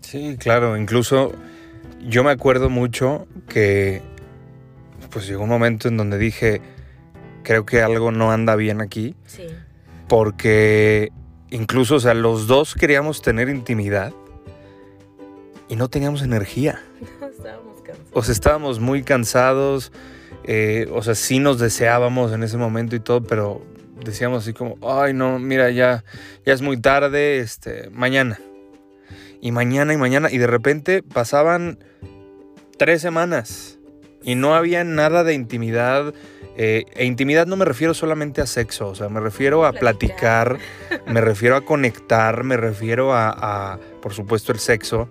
Sí, 0.00 0.36
claro, 0.38 0.76
incluso 0.76 1.32
yo 2.06 2.24
me 2.24 2.30
acuerdo 2.30 2.70
mucho 2.70 3.26
que 3.48 4.02
pues 5.10 5.26
llegó 5.26 5.44
un 5.44 5.48
momento 5.48 5.88
en 5.88 5.96
donde 5.96 6.18
dije, 6.18 6.60
creo 7.48 7.64
que 7.64 7.80
algo 7.80 8.12
no 8.12 8.30
anda 8.30 8.56
bien 8.56 8.82
aquí. 8.82 9.16
Sí. 9.24 9.46
Porque 10.06 11.10
incluso, 11.48 11.94
o 11.94 12.00
sea, 12.00 12.12
los 12.12 12.46
dos 12.46 12.74
queríamos 12.74 13.22
tener 13.22 13.48
intimidad 13.48 14.12
y 15.66 15.76
no 15.76 15.88
teníamos 15.88 16.20
energía. 16.20 16.82
estábamos 17.32 17.80
cansados. 17.80 18.10
O 18.12 18.22
sea, 18.22 18.32
estábamos 18.32 18.80
muy 18.80 19.02
cansados. 19.02 19.92
Eh, 20.44 20.90
o 20.92 21.02
sea, 21.02 21.14
sí 21.14 21.38
nos 21.38 21.58
deseábamos 21.58 22.32
en 22.32 22.42
ese 22.42 22.58
momento 22.58 22.94
y 22.96 23.00
todo, 23.00 23.22
pero 23.22 23.62
decíamos 24.04 24.42
así 24.42 24.52
como, 24.52 24.76
ay 24.86 25.14
no, 25.14 25.38
mira, 25.38 25.70
ya, 25.70 26.04
ya 26.44 26.52
es 26.52 26.60
muy 26.60 26.78
tarde, 26.78 27.38
este, 27.38 27.88
mañana. 27.88 28.38
Y 29.40 29.52
mañana 29.52 29.94
y 29.94 29.96
mañana. 29.96 30.30
Y 30.30 30.36
de 30.36 30.48
repente 30.48 31.02
pasaban 31.02 31.78
tres 32.76 33.00
semanas 33.00 33.78
y 34.22 34.34
no 34.34 34.54
había 34.54 34.84
nada 34.84 35.24
de 35.24 35.32
intimidad 35.32 36.12
eh, 36.60 36.86
e 36.96 37.04
intimidad 37.04 37.46
no 37.46 37.54
me 37.54 37.64
refiero 37.64 37.94
solamente 37.94 38.40
a 38.40 38.46
sexo, 38.46 38.88
o 38.88 38.94
sea, 38.96 39.08
me 39.08 39.20
refiero 39.20 39.64
a 39.64 39.72
platicar, 39.72 40.58
me 41.06 41.20
refiero 41.20 41.54
a 41.54 41.60
conectar, 41.60 42.42
me 42.42 42.56
refiero 42.56 43.14
a, 43.14 43.78
por 44.02 44.12
supuesto, 44.12 44.50
el 44.50 44.58
sexo, 44.58 45.08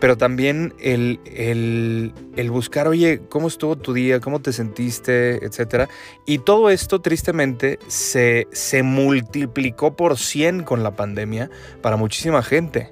pero 0.00 0.16
también 0.16 0.72
el, 0.80 1.20
el, 1.26 2.50
buscar, 2.50 2.88
oye, 2.88 3.20
¿cómo 3.28 3.48
estuvo 3.48 3.76
tu 3.76 3.92
día? 3.92 4.20
¿Cómo 4.20 4.40
te 4.40 4.54
sentiste? 4.54 5.44
Etcétera. 5.44 5.90
Y 6.24 6.38
todo 6.38 6.70
esto, 6.70 7.02
tristemente, 7.02 7.78
se, 7.86 8.48
se 8.50 8.82
multiplicó 8.82 9.94
por 9.96 10.16
100 10.16 10.62
con 10.62 10.82
la 10.82 10.96
pandemia 10.96 11.50
para 11.82 11.98
muchísima 11.98 12.42
gente. 12.42 12.90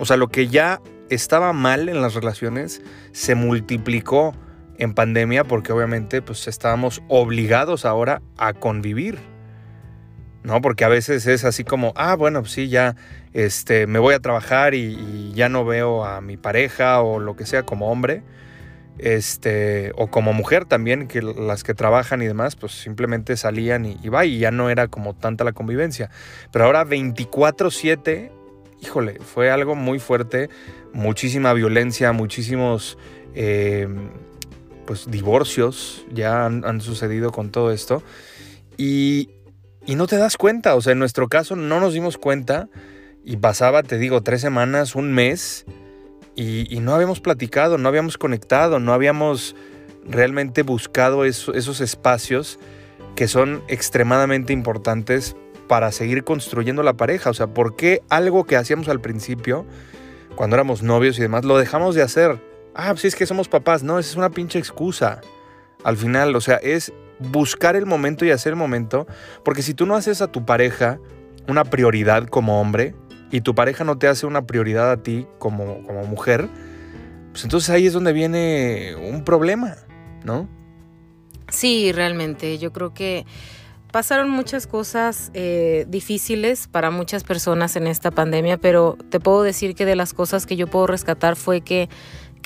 O 0.00 0.04
sea, 0.06 0.16
lo 0.16 0.26
que 0.26 0.48
ya 0.48 0.82
estaba 1.08 1.52
mal 1.52 1.88
en 1.88 2.02
las 2.02 2.14
relaciones 2.14 2.82
se 3.12 3.36
multiplicó 3.36 4.34
en 4.78 4.94
pandemia 4.94 5.44
porque 5.44 5.72
obviamente 5.72 6.22
pues 6.22 6.48
estábamos 6.48 7.02
obligados 7.08 7.84
ahora 7.84 8.22
a 8.36 8.52
convivir. 8.52 9.18
¿No? 10.42 10.60
Porque 10.60 10.84
a 10.84 10.88
veces 10.88 11.26
es 11.26 11.44
así 11.44 11.64
como, 11.64 11.92
ah, 11.96 12.14
bueno, 12.14 12.40
pues 12.42 12.52
sí, 12.52 12.68
ya 12.68 12.94
este, 13.32 13.88
me 13.88 13.98
voy 13.98 14.14
a 14.14 14.20
trabajar 14.20 14.74
y, 14.74 15.32
ya 15.34 15.48
no 15.48 15.64
veo 15.64 16.04
a 16.04 16.20
mi 16.20 16.36
pareja 16.36 17.02
o 17.02 17.18
lo 17.18 17.34
que 17.34 17.46
sea 17.46 17.64
como 17.64 17.90
hombre. 17.90 18.22
Este, 18.98 19.90
o 19.96 20.06
como 20.06 20.32
mujer 20.32 20.64
también, 20.64 21.08
que 21.08 21.20
las 21.20 21.64
que 21.64 21.74
trabajan 21.74 22.22
y 22.22 22.26
demás, 22.26 22.54
pues 22.54 22.72
simplemente 22.72 23.36
salían 23.36 23.84
y, 23.86 23.98
y 24.04 24.08
va, 24.08 24.24
y 24.24 24.38
ya 24.38 24.52
no 24.52 24.70
era 24.70 24.86
como 24.86 25.14
tanta 25.16 25.42
la 25.42 25.50
convivencia. 25.50 26.10
Pero 26.52 26.66
ahora 26.66 26.86
24-7, 26.86 28.30
híjole, 28.80 29.18
fue 29.18 29.50
algo 29.50 29.74
muy 29.74 29.98
fuerte, 29.98 30.48
muchísima 30.92 31.52
violencia, 31.52 32.12
muchísimos 32.12 32.96
eh, 33.34 33.86
pues 34.86 35.10
divorcios 35.10 36.04
ya 36.12 36.46
han, 36.46 36.80
sucedido 36.80 37.32
con 37.32 37.50
todo 37.50 37.70
esto. 37.70 38.02
Y, 38.76 39.30
no 39.86 40.06
te 40.06 40.16
das 40.16 40.36
cuenta, 40.36 40.74
o 40.74 40.80
sea, 40.80 40.92
en 40.92 40.98
nuestro 40.98 41.28
caso 41.28 41.54
no 41.54 41.80
nos 41.80 41.94
dimos 41.94 42.18
cuenta 42.18 42.68
y 43.24 43.36
pasaba, 43.36 43.82
te 43.82 43.98
digo, 43.98 44.22
tres 44.22 44.40
semanas, 44.40 44.94
un 44.94 45.12
mes, 45.12 45.64
y, 46.34 46.78
no 46.80 46.94
habíamos 46.94 47.20
platicado, 47.20 47.78
no 47.78 47.88
habíamos 47.88 48.18
conectado, 48.18 48.78
no 48.78 48.92
habíamos 48.92 49.56
realmente 50.04 50.62
buscado 50.62 51.24
esos 51.24 51.80
espacios 51.80 52.58
que 53.16 53.26
son 53.26 53.62
extremadamente 53.68 54.52
importantes 54.52 55.34
para 55.66 55.90
seguir 55.90 56.22
construyendo 56.24 56.82
la 56.82 56.94
pareja. 56.94 57.30
O 57.30 57.34
sea, 57.34 57.48
¿por 57.48 57.74
qué 57.74 58.02
algo 58.08 58.44
que 58.44 58.56
hacíamos 58.56 58.88
al 58.88 59.00
principio, 59.00 59.66
cuando 60.36 60.54
éramos 60.54 60.82
novios 60.82 61.18
y 61.18 61.22
demás, 61.22 61.44
lo 61.44 61.58
dejamos 61.58 61.94
de 61.94 62.02
hacer? 62.02 62.40
Ah, 62.76 62.90
pues 62.92 63.06
es 63.06 63.16
que 63.16 63.26
somos 63.26 63.48
papás. 63.48 63.82
No, 63.82 63.98
esa 63.98 64.10
es 64.10 64.16
una 64.16 64.30
pinche 64.30 64.58
excusa. 64.58 65.20
Al 65.82 65.96
final, 65.96 66.34
o 66.36 66.40
sea, 66.40 66.56
es 66.56 66.92
buscar 67.18 67.76
el 67.76 67.86
momento 67.86 68.24
y 68.24 68.30
hacer 68.30 68.52
el 68.52 68.56
momento. 68.56 69.06
Porque 69.44 69.62
si 69.62 69.74
tú 69.74 69.86
no 69.86 69.96
haces 69.96 70.22
a 70.22 70.28
tu 70.28 70.44
pareja 70.44 70.98
una 71.48 71.64
prioridad 71.64 72.26
como 72.26 72.60
hombre 72.60 72.94
y 73.30 73.40
tu 73.40 73.54
pareja 73.54 73.84
no 73.84 73.98
te 73.98 74.08
hace 74.08 74.26
una 74.26 74.46
prioridad 74.46 74.90
a 74.90 75.02
ti 75.02 75.26
como, 75.38 75.82
como 75.86 76.04
mujer, 76.04 76.48
pues 77.32 77.44
entonces 77.44 77.70
ahí 77.70 77.86
es 77.86 77.92
donde 77.92 78.12
viene 78.12 78.94
un 78.96 79.24
problema, 79.24 79.76
¿no? 80.24 80.48
Sí, 81.48 81.92
realmente. 81.92 82.58
Yo 82.58 82.72
creo 82.72 82.92
que 82.92 83.24
pasaron 83.92 84.30
muchas 84.30 84.66
cosas 84.66 85.30
eh, 85.32 85.86
difíciles 85.88 86.66
para 86.66 86.90
muchas 86.90 87.24
personas 87.24 87.76
en 87.76 87.86
esta 87.86 88.10
pandemia, 88.10 88.58
pero 88.58 88.98
te 89.10 89.20
puedo 89.20 89.42
decir 89.42 89.74
que 89.74 89.84
de 89.84 89.96
las 89.96 90.12
cosas 90.12 90.44
que 90.44 90.56
yo 90.56 90.66
puedo 90.66 90.86
rescatar 90.86 91.36
fue 91.36 91.60
que 91.60 91.88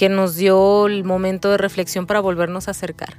que 0.00 0.08
nos 0.08 0.34
dio 0.34 0.86
el 0.86 1.04
momento 1.04 1.50
de 1.50 1.58
reflexión 1.58 2.06
para 2.06 2.20
volvernos 2.20 2.68
a 2.68 2.70
acercar. 2.70 3.18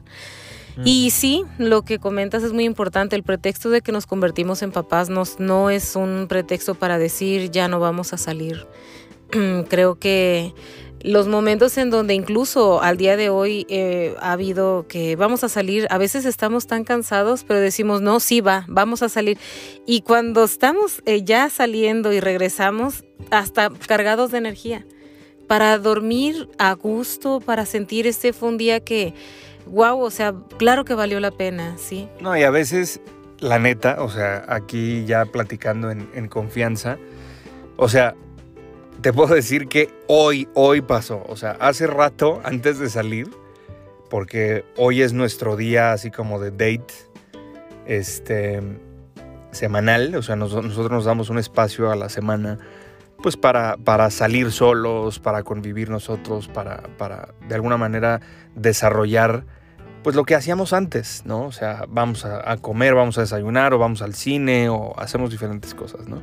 Y 0.83 1.11
sí, 1.11 1.43
lo 1.59 1.83
que 1.83 1.99
comentas 1.99 2.41
es 2.41 2.53
muy 2.53 2.63
importante. 2.63 3.15
El 3.15 3.21
pretexto 3.21 3.69
de 3.69 3.81
que 3.81 3.91
nos 3.91 4.07
convertimos 4.07 4.63
en 4.63 4.71
papás 4.71 5.07
nos, 5.07 5.39
no 5.39 5.69
es 5.69 5.95
un 5.95 6.25
pretexto 6.27 6.73
para 6.73 6.97
decir 6.97 7.51
ya 7.51 7.67
no 7.67 7.79
vamos 7.79 8.13
a 8.13 8.17
salir. 8.17 8.65
Creo 9.69 9.99
que 9.99 10.55
los 11.01 11.27
momentos 11.27 11.77
en 11.77 11.91
donde 11.91 12.15
incluso 12.15 12.81
al 12.81 12.97
día 12.97 13.15
de 13.15 13.29
hoy 13.29 13.67
eh, 13.69 14.15
ha 14.19 14.31
habido 14.31 14.87
que 14.87 15.15
vamos 15.15 15.43
a 15.43 15.49
salir, 15.49 15.85
a 15.91 15.99
veces 15.99 16.25
estamos 16.25 16.65
tan 16.65 16.83
cansados, 16.83 17.43
pero 17.43 17.59
decimos, 17.59 18.01
no, 18.01 18.19
sí 18.19 18.41
va, 18.41 18.65
vamos 18.67 19.03
a 19.03 19.09
salir. 19.09 19.37
Y 19.85 20.01
cuando 20.01 20.45
estamos 20.45 21.03
eh, 21.05 21.21
ya 21.23 21.47
saliendo 21.51 22.11
y 22.11 22.19
regresamos, 22.19 23.03
hasta 23.29 23.69
cargados 23.69 24.31
de 24.31 24.39
energía 24.39 24.83
para 25.51 25.77
dormir 25.79 26.47
a 26.57 26.75
gusto, 26.75 27.41
para 27.41 27.65
sentir 27.65 28.07
este 28.07 28.31
fue 28.31 28.47
un 28.47 28.57
día 28.57 28.79
que, 28.79 29.13
wow, 29.65 29.99
o 29.99 30.09
sea, 30.09 30.33
claro 30.57 30.85
que 30.85 30.93
valió 30.93 31.19
la 31.19 31.31
pena, 31.31 31.75
¿sí? 31.77 32.07
No, 32.21 32.37
y 32.37 32.43
a 32.43 32.49
veces 32.51 33.01
la 33.39 33.59
neta, 33.59 34.01
o 34.01 34.09
sea, 34.09 34.45
aquí 34.47 35.03
ya 35.03 35.25
platicando 35.25 35.91
en, 35.91 36.29
confianza, 36.29 36.97
o 37.75 37.89
sea, 37.89 38.15
te 39.01 39.11
puedo 39.11 39.35
decir 39.35 39.67
que 39.67 39.93
hoy, 40.07 40.47
hoy 40.53 40.79
pasó, 40.79 41.21
o 41.27 41.35
sea, 41.35 41.57
hace 41.59 41.85
rato 41.85 42.39
antes 42.45 42.79
de 42.79 42.89
salir, 42.89 43.29
porque 44.09 44.63
hoy 44.77 45.01
es 45.01 45.11
nuestro 45.11 45.57
día 45.57 45.91
así 45.91 46.11
como 46.11 46.39
de 46.39 46.51
date, 46.51 46.93
este, 47.87 48.61
semanal, 49.51 50.15
o 50.15 50.21
sea, 50.21 50.37
nosotros 50.37 50.89
nos 50.89 51.03
damos 51.03 51.29
un 51.29 51.39
espacio 51.39 51.91
a 51.91 51.97
la 51.97 52.07
semana, 52.07 52.57
pues 53.21 53.37
para, 53.37 53.77
para 53.77 54.09
salir 54.09 54.51
solos, 54.51 55.19
para 55.19 55.43
convivir 55.43 55.89
nosotros, 55.89 56.47
para, 56.47 56.83
para 56.97 57.33
de 57.47 57.55
alguna 57.55 57.77
manera 57.77 58.21
desarrollar 58.55 59.45
pues 60.03 60.15
lo 60.15 60.23
que 60.23 60.35
hacíamos 60.35 60.73
antes, 60.73 61.23
¿no? 61.25 61.43
O 61.43 61.51
sea, 61.51 61.85
vamos 61.87 62.25
a, 62.25 62.57
comer, 62.57 62.95
vamos 62.95 63.17
a 63.17 63.21
desayunar 63.21 63.73
o 63.73 63.77
vamos 63.77 64.01
al 64.01 64.15
cine 64.15 64.69
o 64.69 64.99
hacemos 64.99 65.29
diferentes 65.29 65.75
cosas, 65.75 66.07
¿no? 66.07 66.21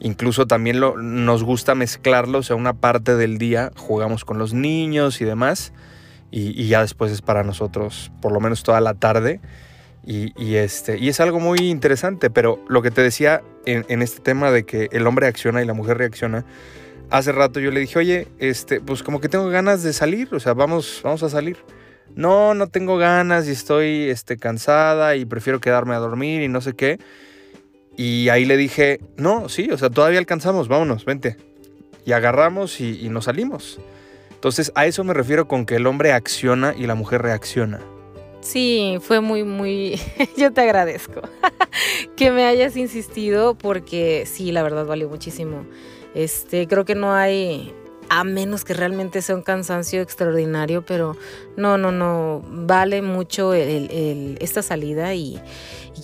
Incluso 0.00 0.46
también 0.46 0.80
lo, 0.80 0.96
nos 0.96 1.44
gusta 1.44 1.74
mezclarlo, 1.74 2.38
o 2.38 2.42
sea, 2.42 2.56
una 2.56 2.74
parte 2.74 3.16
del 3.16 3.38
día 3.38 3.70
jugamos 3.76 4.24
con 4.24 4.38
los 4.38 4.52
niños 4.52 5.20
y 5.20 5.24
demás, 5.24 5.72
y, 6.30 6.66
ya 6.66 6.80
después 6.80 7.12
es 7.12 7.22
para 7.22 7.44
nosotros, 7.44 8.10
por 8.22 8.32
lo 8.32 8.40
menos 8.40 8.62
toda 8.62 8.80
la 8.80 8.94
tarde, 8.94 9.40
y, 10.04 10.56
este, 10.56 10.98
y 10.98 11.08
es 11.08 11.20
algo 11.20 11.38
muy 11.38 11.58
interesante, 11.58 12.28
pero 12.28 12.62
lo 12.68 12.82
que 12.82 12.90
te 12.90 13.02
decía 13.02 13.42
en, 13.66 13.84
en, 13.88 14.02
este 14.02 14.20
tema 14.20 14.50
de 14.50 14.64
que 14.64 14.88
el 14.90 15.06
hombre 15.06 15.28
acciona 15.28 15.62
y 15.62 15.66
la 15.66 15.74
mujer 15.74 15.98
reacciona, 15.98 16.44
hace 17.10 17.30
rato 17.30 17.60
yo 17.60 17.70
le 17.70 17.80
dije, 17.80 17.98
oye, 17.98 18.28
este, 18.38 18.80
pues 18.80 19.02
como 19.02 19.20
que 19.20 19.28
tengo 19.28 19.48
ganas 19.48 19.82
de 19.82 19.92
salir, 19.92 20.28
o 20.34 20.40
sea, 20.40 20.54
vamos, 20.54 21.00
vamos 21.04 21.22
a 21.22 21.28
salir 21.28 21.58
no, 22.14 22.54
no 22.54 22.68
tengo 22.68 22.96
ganas 22.96 23.48
y 23.48 23.52
estoy 23.52 24.10
este, 24.10 24.36
cansada 24.36 25.16
y 25.16 25.24
prefiero 25.24 25.60
quedarme 25.60 25.94
a 25.94 25.98
dormir 25.98 26.42
y 26.42 26.48
no 26.48 26.60
sé 26.60 26.74
qué. 26.74 26.98
Y 27.96 28.28
ahí 28.28 28.44
le 28.44 28.56
dije, 28.56 29.00
no, 29.16 29.48
sí, 29.48 29.70
o 29.70 29.78
sea, 29.78 29.90
todavía 29.90 30.18
alcanzamos, 30.18 30.68
vámonos, 30.68 31.04
vente. 31.04 31.36
Y 32.04 32.12
agarramos 32.12 32.80
y, 32.80 33.08
nos 33.10 33.26
salimos. 33.26 33.80
Entonces, 34.30 34.72
a 34.74 34.86
eso 34.86 35.04
me 35.04 35.14
refiero 35.14 35.46
con 35.46 35.66
que 35.66 35.76
el 35.76 35.86
hombre 35.86 36.12
acciona 36.12 36.74
y 36.76 36.86
la 36.86 36.94
mujer 36.94 37.22
reacciona. 37.22 37.80
Sí, 38.42 38.98
fue 39.00 39.20
muy, 39.20 39.44
muy... 39.44 39.98
Yo 40.36 40.52
te 40.52 40.60
agradezco 40.60 41.22
que 42.16 42.32
me 42.32 42.44
hayas 42.44 42.76
insistido 42.76 43.54
porque 43.54 44.24
sí, 44.26 44.50
la 44.50 44.62
verdad 44.62 44.84
valió 44.84 45.08
muchísimo. 45.08 45.64
Este, 46.14 46.66
creo 46.66 46.84
que 46.84 46.96
no 46.96 47.14
hay 47.14 47.72
a 48.08 48.24
menos 48.24 48.64
que 48.64 48.74
realmente 48.74 49.22
sea 49.22 49.36
un 49.36 49.42
cansancio 49.42 50.02
extraordinario, 50.02 50.84
pero 50.84 51.16
no, 51.56 51.78
no, 51.78 51.92
no, 51.92 52.42
vale 52.46 53.00
mucho 53.00 53.54
esta 53.54 54.60
salida 54.60 55.14
y, 55.14 55.40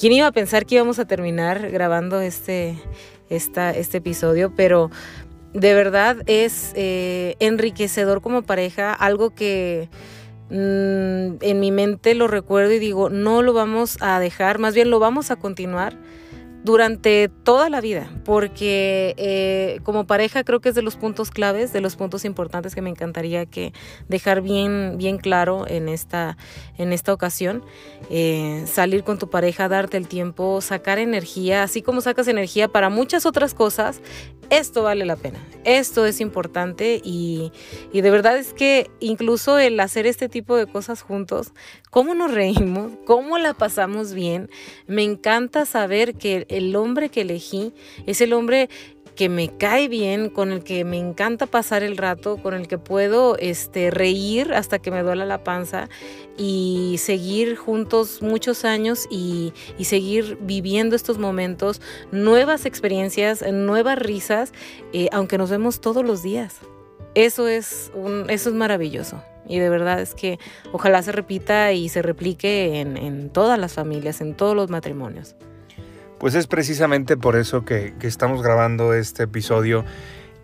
quién 0.01 0.13
iba 0.13 0.29
a 0.29 0.33
pensar 0.33 0.65
que 0.65 0.77
íbamos 0.77 0.99
a 0.99 1.07
terminar 1.07 1.71
grabando 1.71 2.21
este, 2.23 2.79
esta, 3.29 3.73
este 3.73 3.99
episodio, 3.99 4.55
pero 4.57 4.91
de 5.53 5.75
verdad 5.75 6.17
es 6.27 6.73
eh, 6.77 7.37
enriquecedor 7.41 8.23
como 8.23 8.41
pareja, 8.41 8.95
algo 8.95 9.35
que 9.35 9.91
en 10.51 11.61
mi 11.61 11.71
mente 11.71 12.15
lo 12.15 12.27
recuerdo 12.29 12.73
y 12.73 12.79
digo, 12.79 13.11
no 13.11 13.43
lo 13.43 13.53
vamos 13.53 13.99
a 14.01 14.19
dejar, 14.19 14.59
más 14.59 14.75
bien 14.75 14.91
lo 14.91 14.99
vamos 14.99 15.31
a 15.31 15.37
continuar 15.37 15.97
durante 16.69 17.31
toda 17.31 17.71
la 17.71 17.81
vida, 17.81 18.11
porque 18.27 19.15
eh, 19.17 19.81
como 19.85 20.07
pareja 20.07 20.45
creo 20.45 20.61
que 20.61 20.69
es 20.69 20.75
de 20.75 20.83
los 20.83 20.97
puntos 20.97 21.31
claves, 21.31 21.73
de 21.73 21.81
los 21.81 21.97
puntos 21.97 22.27
importantes 22.27 22.75
que 22.75 22.83
me 22.83 22.91
encantaría 22.91 23.47
que 23.47 23.73
dejar 24.09 24.43
bien, 24.43 24.97
bien 24.99 25.17
claro 25.17 25.67
en 25.67 25.89
esta, 25.89 26.37
en 26.77 26.93
esta 26.93 27.15
ocasión. 27.15 27.65
Eh, 28.11 28.65
salir 28.67 29.03
con 29.03 29.19
tu 29.19 29.31
pareja, 29.31 29.67
darte 29.71 29.97
el 29.97 30.09
tiempo, 30.09 30.61
sacar 30.61 30.99
energía, 30.99 31.63
así 31.63 31.81
como 31.81 32.03
sacas 32.03 32.29
energía 32.29 32.69
para 32.69 32.91
muchas 32.91 33.25
otras 33.25 33.55
cosas, 33.55 34.03
esto 34.51 34.83
vale 34.83 35.07
la 35.07 35.17
pena, 35.17 35.39
esto 35.65 36.05
es 36.05 36.21
importante 36.21 37.01
y, 37.03 37.51
y 37.95 38.03
de 38.03 38.11
verdad 38.11 38.37
es 38.37 38.53
que 38.53 38.91
incluso 39.01 39.59
el 39.59 39.81
hacer 39.81 40.07
este 40.07 40.29
tipo 40.29 40.55
de 40.55 40.67
cosas 40.67 41.01
juntos, 41.01 41.53
cómo 41.91 42.15
nos 42.15 42.33
reímos, 42.33 42.93
cómo 43.05 43.39
la 43.39 43.55
pasamos 43.55 44.13
bien, 44.13 44.51
me 44.87 45.03
encanta 45.03 45.67
saber 45.67 46.15
que 46.15 46.47
el 46.49 46.75
hombre 46.77 47.09
que 47.09 47.23
elegí 47.23 47.73
es 48.07 48.21
el 48.21 48.33
hombre 48.33 48.69
que 49.19 49.29
me 49.29 49.49
cae 49.49 49.89
bien, 49.89 50.31
con 50.31 50.53
el 50.53 50.63
que 50.63 50.85
me 50.85 50.97
encanta 50.97 51.47
pasar 51.47 51.83
el 51.83 51.97
rato, 51.97 52.37
con 52.37 52.55
el 52.55 52.69
que 52.69 52.79
puedo 52.79 53.37
este, 53.37 53.91
reír 53.91 54.55
hasta 54.55 54.79
que 54.79 54.93
me 54.93 55.03
duela 55.03 55.25
la 55.27 55.43
panza 55.43 55.89
y 56.37 56.95
seguir 56.99 57.57
juntos 57.57 58.23
muchos 58.23 58.65
años 58.65 59.09
y, 59.11 59.53
seguir 59.81 60.39
viviendo 60.41 60.95
estos 60.95 61.19
momentos, 61.19 61.83
nuevas 62.13 62.65
experiencias, 62.65 63.45
nuevas 63.53 63.99
risas, 63.99 64.53
eh, 64.93 65.09
aunque 65.11 65.37
nos 65.37 65.51
vemos 65.51 65.81
todos 65.81 66.05
los 66.05 66.23
días. 66.23 66.61
Eso 67.17 67.49
es, 67.49 67.91
un, 67.95 68.31
eso 68.31 68.51
es 68.51 68.55
maravilloso. 68.55 69.21
Y 69.49 69.59
de 69.59 69.71
verdad 69.71 70.01
es 70.01 70.15
que 70.15 70.39
ojalá 70.73 71.03
se 71.03 71.11
repita 71.11 71.73
y 71.73 71.89
se 71.89 72.03
replique 72.03 72.81
en, 72.81 73.31
todas 73.31 73.59
las 73.59 73.73
familias, 73.73 74.21
en 74.21 74.35
todos 74.35 74.55
los 74.55 74.71
matrimonios. 74.71 75.35
Pues 76.19 76.35
es 76.35 76.47
precisamente 76.47 77.17
por 77.17 77.37
eso 77.37 77.65
que, 77.65 77.95
estamos 78.03 78.43
grabando 78.43 78.93
este 78.93 79.25
episodio 79.25 79.85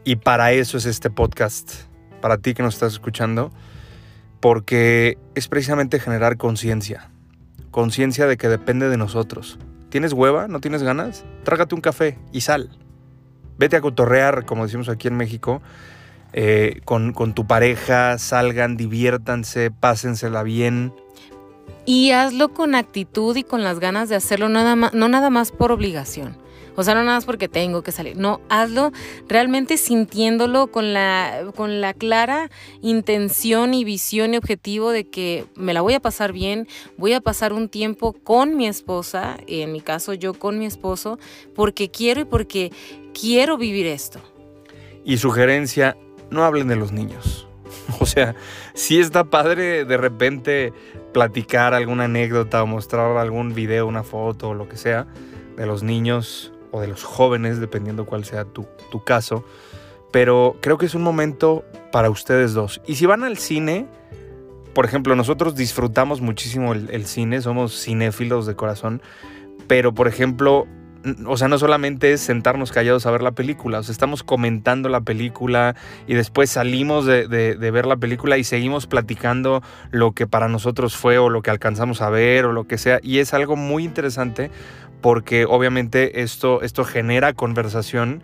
y 0.04 0.16
para 0.16 0.52
eso 0.52 0.78
es 0.78 0.86
este 0.86 1.10
podcast, 1.10 1.72
para 2.20 2.38
ti 2.38 2.54
que 2.54 2.62
nos 2.62 2.74
estás 2.74 2.94
escuchando, 2.94 3.52
porque 4.40 5.18
es 5.34 5.48
precisamente 5.48 6.00
generar 6.00 6.36
conciencia, 6.36 7.10
conciencia 7.70 8.26
de 8.26 8.36
que 8.36 8.48
depende 8.48 8.88
de 8.88 8.96
nosotros. 8.96 9.58
¿Tienes 9.90 10.12
hueva? 10.12 10.48
¿No 10.48 10.60
tienes 10.60 10.82
ganas? 10.82 11.24
Trágate 11.44 11.74
un 11.74 11.80
café 11.80 12.18
y 12.32 12.40
sal. 12.40 12.70
Vete 13.58 13.76
a 13.76 13.80
cotorrear, 13.80 14.44
como 14.44 14.64
decimos 14.64 14.88
aquí 14.88 15.08
en 15.08 15.16
México, 15.16 15.62
eh, 16.34 16.80
con, 16.84 17.12
con 17.14 17.32
tu 17.32 17.46
pareja, 17.46 18.18
salgan, 18.18 18.76
diviértanse, 18.76 19.70
pásensela 19.70 20.42
bien, 20.42 20.92
y 21.86 22.12
hazlo 22.12 22.52
con 22.52 22.74
actitud 22.74 23.36
y 23.36 23.42
con 23.42 23.62
las 23.62 23.78
ganas 23.78 24.08
de 24.08 24.16
hacerlo, 24.16 24.48
nada 24.48 24.74
más, 24.74 24.94
no 24.94 25.08
nada 25.08 25.30
más 25.30 25.52
por 25.52 25.70
obligación. 25.70 26.36
O 26.76 26.82
sea, 26.82 26.94
no 26.94 27.04
nada 27.04 27.18
más 27.18 27.24
porque 27.24 27.48
tengo 27.48 27.82
que 27.82 27.92
salir. 27.92 28.16
No, 28.16 28.40
hazlo 28.48 28.90
realmente 29.28 29.76
sintiéndolo 29.76 30.72
con 30.72 30.92
la, 30.92 31.52
con 31.54 31.80
la 31.80 31.94
clara 31.94 32.50
intención 32.82 33.74
y 33.74 33.84
visión 33.84 34.34
y 34.34 34.38
objetivo 34.38 34.90
de 34.90 35.04
que 35.04 35.44
me 35.54 35.72
la 35.72 35.82
voy 35.82 35.94
a 35.94 36.00
pasar 36.00 36.32
bien, 36.32 36.66
voy 36.96 37.12
a 37.12 37.20
pasar 37.20 37.52
un 37.52 37.68
tiempo 37.68 38.12
con 38.12 38.56
mi 38.56 38.66
esposa, 38.66 39.36
en 39.46 39.70
mi 39.70 39.82
caso 39.82 40.14
yo 40.14 40.34
con 40.34 40.58
mi 40.58 40.66
esposo, 40.66 41.18
porque 41.54 41.90
quiero 41.90 42.22
y 42.22 42.24
porque 42.24 42.72
quiero 43.12 43.56
vivir 43.56 43.86
esto. 43.86 44.20
Y 45.04 45.18
sugerencia, 45.18 45.96
no 46.34 46.44
hablen 46.44 46.68
de 46.68 46.76
los 46.76 46.92
niños. 46.92 47.48
O 48.00 48.06
sea, 48.06 48.34
si 48.74 48.98
está 48.98 49.24
padre 49.24 49.84
de 49.84 49.96
repente 49.96 50.72
platicar 51.12 51.74
alguna 51.74 52.04
anécdota 52.04 52.62
o 52.62 52.66
mostrar 52.66 53.16
algún 53.16 53.54
video, 53.54 53.86
una 53.86 54.02
foto 54.02 54.50
o 54.50 54.54
lo 54.54 54.68
que 54.68 54.76
sea 54.76 55.06
de 55.56 55.66
los 55.66 55.82
niños 55.82 56.52
o 56.70 56.80
de 56.80 56.88
los 56.88 57.04
jóvenes, 57.04 57.60
dependiendo 57.60 58.04
cuál 58.04 58.24
sea 58.24 58.44
tu, 58.44 58.66
caso. 59.04 59.44
Pero 60.10 60.56
creo 60.60 60.78
que 60.78 60.86
es 60.86 60.94
un 60.94 61.02
momento 61.02 61.64
para 61.92 62.10
ustedes 62.10 62.52
dos. 62.52 62.80
Y 62.86 62.96
si 62.96 63.06
van 63.06 63.22
al 63.22 63.38
cine, 63.38 63.86
por 64.74 64.84
ejemplo, 64.84 65.14
nosotros 65.14 65.54
disfrutamos 65.54 66.20
muchísimo 66.20 66.72
el 66.72 67.06
cine, 67.06 67.40
somos 67.40 67.80
cinéfilos 67.80 68.46
de 68.46 68.56
corazón, 68.56 69.02
pero 69.66 69.94
por 69.94 70.08
ejemplo, 70.08 70.66
o 71.26 71.36
sea, 71.36 71.48
no 71.48 71.58
solamente 71.58 72.12
es 72.12 72.20
sentarnos 72.20 72.72
callados 72.72 73.06
a 73.06 73.10
ver 73.10 73.22
la 73.22 73.32
película, 73.32 73.80
o 73.80 73.82
sea, 73.82 73.92
estamos 73.92 74.22
comentando 74.22 74.88
la 74.88 75.02
película 75.02 75.76
y 76.06 76.14
después 76.14 76.50
salimos 76.50 77.04
de, 77.04 77.26
ver 77.58 77.86
la 77.86 77.96
película 77.96 78.38
y 78.38 78.44
seguimos 78.44 78.86
platicando 78.86 79.62
lo 79.90 80.12
que 80.12 80.26
para 80.26 80.48
nosotros 80.48 80.96
fue 80.96 81.18
o 81.18 81.28
lo 81.28 81.42
que 81.42 81.50
alcanzamos 81.50 82.00
a 82.00 82.10
ver 82.10 82.46
o 82.46 82.52
lo 82.52 82.64
que 82.66 82.78
sea. 82.78 83.00
Y 83.02 83.18
es 83.18 83.34
algo 83.34 83.56
muy 83.56 83.84
interesante 83.84 84.50
porque 85.00 85.44
obviamente 85.44 86.22
esto, 86.22 86.62
esto 86.62 86.84
genera 86.84 87.34
conversación 87.34 88.22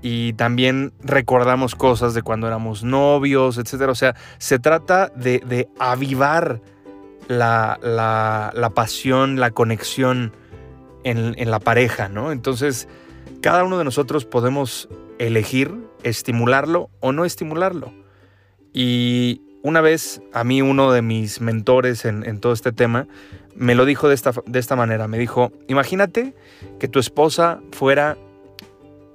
y 0.00 0.32
también 0.32 0.92
recordamos 1.02 1.74
cosas 1.74 2.14
de 2.14 2.22
cuando 2.22 2.46
éramos 2.46 2.82
novios, 2.82 3.58
etc. 3.58 3.82
O 3.88 3.94
sea, 3.94 4.16
se 4.38 4.58
trata 4.58 5.12
de, 5.14 5.68
avivar 5.78 6.60
la, 7.28 7.78
la 7.82 8.70
pasión, 8.70 9.38
la 9.38 9.50
conexión 9.50 10.32
en, 11.04 11.50
la 11.50 11.60
pareja, 11.60 12.08
¿no? 12.08 12.32
Entonces, 12.32 12.88
cada 13.40 13.64
uno 13.64 13.78
de 13.78 13.84
nosotros 13.84 14.24
podemos 14.24 14.88
elegir 15.18 15.74
estimularlo 16.02 16.90
o 17.00 17.12
no 17.12 17.24
estimularlo. 17.24 17.92
Y 18.72 19.42
una 19.62 19.80
vez 19.80 20.22
a 20.32 20.44
mí 20.44 20.62
uno 20.62 20.92
de 20.92 21.02
mis 21.02 21.40
mentores 21.40 22.04
en, 22.04 22.40
todo 22.40 22.52
este 22.52 22.72
tema 22.72 23.06
me 23.54 23.74
lo 23.74 23.84
dijo 23.84 24.08
de 24.08 24.14
esta, 24.14 24.32
de 24.46 24.58
esta 24.58 24.76
manera. 24.76 25.08
Me 25.08 25.18
dijo, 25.18 25.52
imagínate 25.68 26.34
que 26.78 26.88
tu 26.88 26.98
esposa 26.98 27.60
fuera 27.72 28.16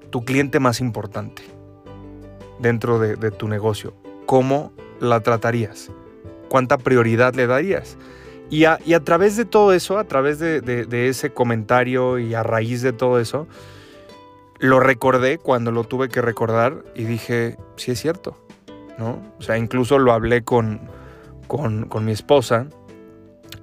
tu 0.09 0.23
cliente 0.23 0.59
más 0.59 0.79
importante 0.79 1.41
dentro 2.59 2.99
de, 2.99 3.15
de 3.15 3.31
tu 3.31 3.47
negocio. 3.47 3.95
¿Cómo 4.25 4.71
la 4.99 5.21
tratarías? 5.21 5.91
¿Cuánta 6.49 6.77
prioridad 6.77 7.33
le 7.35 7.47
darías? 7.47 7.97
Y 8.49 8.63
a, 8.63 8.79
través 9.03 9.35
de 9.35 9.45
todo 9.45 9.73
eso, 9.73 9.97
a 9.97 10.05
través 10.05 10.39
de, 10.39 11.09
ese 11.09 11.31
comentario 11.31 12.17
y 12.17 12.33
a 12.33 12.43
raíz 12.43 12.81
de 12.81 12.93
todo 12.93 13.19
eso, 13.19 13.47
lo 14.59 14.79
recordé 14.79 15.37
cuando 15.37 15.71
lo 15.71 15.83
tuve 15.83 16.09
que 16.09 16.21
recordar 16.21 16.83
y 16.95 17.03
dije, 17.03 17.57
sí 17.75 17.91
es 17.91 17.99
cierto, 17.99 18.37
¿no? 18.97 19.21
O 19.37 19.41
sea, 19.41 19.57
incluso 19.57 19.99
lo 19.99 20.13
hablé 20.13 20.43
con, 20.43 20.81
con, 21.47 21.87
con 21.87 22.05
mi 22.05 22.13
esposa 22.13 22.67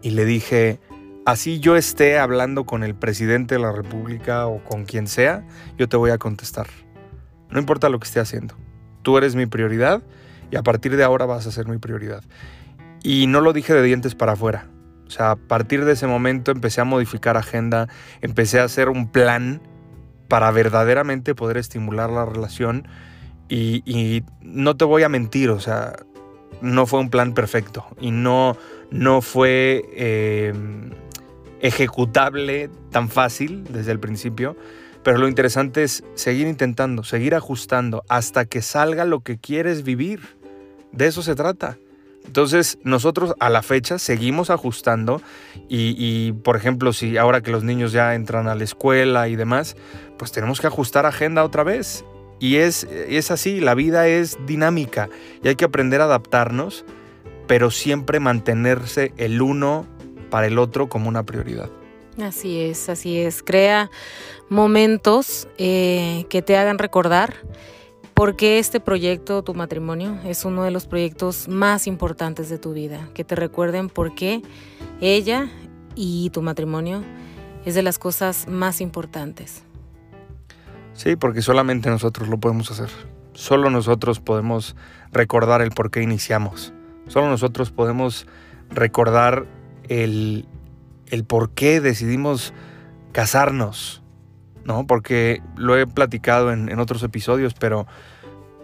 y 0.02 0.10
le 0.10 0.26
dije, 0.26 0.78
así 1.24 1.60
yo 1.60 1.76
esté 1.76 2.18
hablando 2.18 2.64
con 2.64 2.84
el 2.84 2.94
presidente 2.94 3.54
de 3.54 3.62
la 3.62 3.72
República 3.72 4.46
o 4.46 4.62
con 4.62 4.84
quien 4.84 5.06
sea, 5.06 5.46
yo 5.78 5.88
te 5.88 5.96
voy 5.96 6.10
a 6.10 6.18
contestar. 6.18 6.66
No 7.48 7.58
importa 7.58 7.88
lo 7.88 7.98
que 7.98 8.06
esté 8.06 8.20
haciendo. 8.20 8.54
Tú 9.02 9.16
eres 9.16 9.34
mi 9.34 9.46
prioridad 9.46 10.02
y 10.50 10.56
a 10.56 10.62
partir 10.62 10.96
de 10.96 11.04
ahora 11.04 11.24
vas 11.24 11.46
a 11.46 11.52
ser 11.52 11.68
mi 11.68 11.78
prioridad. 11.78 12.22
Y 13.02 13.26
no 13.26 13.40
lo 13.40 13.52
dije 13.52 13.72
de 13.72 13.82
dientes 13.82 14.14
para 14.14 14.32
afuera. 14.32 14.66
O 15.06 15.10
sea, 15.10 15.32
a 15.32 15.36
partir 15.36 15.84
de 15.84 15.92
ese 15.92 16.06
momento 16.06 16.50
empecé 16.50 16.80
a 16.80 16.84
modificar 16.84 17.36
agenda, 17.36 17.88
empecé 18.20 18.60
a 18.60 18.64
hacer 18.64 18.88
un 18.88 19.10
plan 19.10 19.60
para 20.28 20.50
verdaderamente 20.50 21.34
poder 21.34 21.56
estimular 21.56 22.10
la 22.10 22.24
relación. 22.24 22.88
Y, 23.48 23.82
y 23.84 24.24
no 24.40 24.76
te 24.76 24.84
voy 24.84 25.02
a 25.02 25.08
mentir, 25.08 25.50
o 25.50 25.60
sea, 25.60 25.94
no 26.60 26.86
fue 26.86 27.00
un 27.00 27.10
plan 27.10 27.34
perfecto 27.34 27.86
y 28.00 28.10
no, 28.10 28.56
no 28.90 29.20
fue 29.20 29.84
eh, 29.92 30.52
ejecutable 31.60 32.70
tan 32.90 33.08
fácil 33.08 33.64
desde 33.64 33.92
el 33.92 34.00
principio. 34.00 34.56
Pero 35.02 35.18
lo 35.18 35.28
interesante 35.28 35.82
es 35.82 36.02
seguir 36.14 36.46
intentando, 36.46 37.04
seguir 37.04 37.34
ajustando 37.34 38.02
hasta 38.08 38.46
que 38.46 38.62
salga 38.62 39.04
lo 39.04 39.20
que 39.20 39.38
quieres 39.38 39.84
vivir. 39.84 40.20
De 40.92 41.06
eso 41.06 41.22
se 41.22 41.34
trata. 41.34 41.76
Entonces 42.24 42.78
nosotros 42.82 43.34
a 43.38 43.50
la 43.50 43.62
fecha 43.62 43.98
seguimos 43.98 44.50
ajustando 44.50 45.20
y, 45.68 46.32
por 46.42 46.56
ejemplo 46.56 46.92
si 46.92 47.16
ahora 47.16 47.42
que 47.42 47.50
los 47.50 47.62
niños 47.64 47.92
ya 47.92 48.14
entran 48.14 48.48
a 48.48 48.54
la 48.54 48.64
escuela 48.64 49.28
y 49.28 49.36
demás, 49.36 49.76
pues 50.18 50.32
tenemos 50.32 50.60
que 50.60 50.66
ajustar 50.66 51.06
agenda 51.06 51.44
otra 51.44 51.62
vez. 51.62 52.04
Y 52.40 52.56
es, 52.56 52.84
es 52.84 53.30
así, 53.30 53.60
la 53.60 53.74
vida 53.74 54.08
es 54.08 54.36
dinámica 54.46 55.08
y 55.42 55.48
hay 55.48 55.54
que 55.54 55.64
aprender 55.64 56.00
a 56.00 56.04
adaptarnos, 56.04 56.84
pero 57.46 57.70
siempre 57.70 58.20
mantenerse 58.20 59.12
el 59.16 59.40
uno 59.40 59.86
para 60.30 60.46
el 60.46 60.58
otro 60.58 60.88
como 60.88 61.08
una 61.08 61.24
prioridad. 61.24 61.70
Así 62.20 62.60
es, 62.60 62.88
así 62.88 63.18
es. 63.18 63.42
Crea 63.42 63.90
momentos 64.48 65.48
eh, 65.58 66.26
que 66.28 66.42
te 66.42 66.56
hagan 66.56 66.78
recordar 66.78 67.34
por 68.14 68.36
qué 68.36 68.58
este 68.60 68.78
proyecto, 68.78 69.42
tu 69.42 69.54
matrimonio, 69.54 70.18
es 70.24 70.44
uno 70.44 70.62
de 70.62 70.70
los 70.70 70.86
proyectos 70.86 71.48
más 71.48 71.86
importantes 71.86 72.48
de 72.48 72.58
tu 72.58 72.72
vida. 72.72 73.08
Que 73.12 73.24
te 73.24 73.34
recuerden 73.34 73.88
por 73.88 74.14
qué 74.14 74.40
ella 75.00 75.48
y 75.96 76.30
tu 76.30 76.40
matrimonio 76.40 77.02
es 77.64 77.74
de 77.74 77.82
las 77.82 77.98
cosas 77.98 78.46
más 78.48 78.80
importantes. 78.80 79.64
Sí, 80.92 81.16
porque 81.16 81.42
solamente 81.42 81.90
nosotros 81.90 82.28
lo 82.28 82.38
podemos 82.38 82.70
hacer. 82.70 82.88
Solo 83.32 83.68
nosotros 83.68 84.20
podemos 84.20 84.76
recordar 85.12 85.60
el 85.60 85.70
por 85.70 85.90
qué 85.90 86.00
iniciamos. 86.02 86.72
Solo 87.08 87.28
nosotros 87.28 87.72
podemos 87.72 88.28
recordar 88.70 89.46
el, 89.88 90.46
el 91.08 91.24
por 91.24 91.50
qué 91.50 91.80
decidimos 91.80 92.54
casarnos, 93.10 94.03
¿no? 94.64 94.86
Porque 94.86 95.42
lo 95.56 95.76
he 95.76 95.86
platicado 95.86 96.52
en, 96.52 96.78
otros 96.78 97.02
episodios, 97.02 97.54
pero 97.54 97.86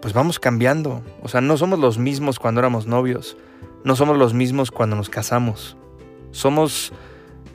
pues 0.01 0.13
vamos 0.13 0.39
cambiando. 0.39 1.03
O 1.21 1.27
sea, 1.27 1.41
no 1.41 1.57
somos 1.57 1.79
los 1.79 1.97
mismos 1.97 2.39
cuando 2.39 2.59
éramos 2.59 2.87
novios, 2.87 3.37
no 3.83 3.95
somos 3.95 4.17
los 4.17 4.33
mismos 4.33 4.71
cuando 4.71 4.95
nos 4.95 5.09
casamos. 5.09 5.77
Somos 6.31 6.93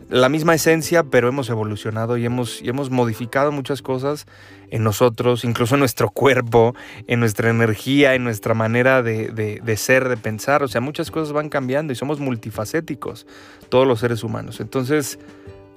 la 0.09 0.29
misma 0.29 0.55
esencia, 0.55 1.03
pero 1.03 1.29
hemos 1.29 1.51
evolucionado 1.51 2.17
y 2.17 2.25
hemos, 2.25 2.63
y 2.63 2.69
hemos 2.69 2.91
modificado 2.91 3.51
muchas 3.51 3.83
cosas 3.83 4.27
en 4.71 4.85
nosotros, 4.85 5.45
incluso 5.45 5.75
en 5.75 5.81
nuestro 5.81 6.11
cuerpo, 6.11 6.75
en 7.07 7.21
nuestra 7.21 7.51
energía, 7.51 8.15
en 8.15 8.25
nuestra 8.25 8.55
manera 8.55 9.03
de, 9.03 9.31
de, 9.31 9.77
ser, 9.77 10.09
de 10.09 10.17
pensar. 10.17 10.63
O 10.63 10.69
sea, 10.69 10.81
muchas 10.81 11.11
cosas 11.11 11.33
van 11.33 11.49
cambiando 11.49 11.93
y 11.93 11.97
somos 11.97 12.21
multifacéticos, 12.21 13.27
todos 13.69 13.87
los 13.87 14.01
seres 14.01 14.23
humanos. 14.23 14.61
Entonces, 14.61 15.19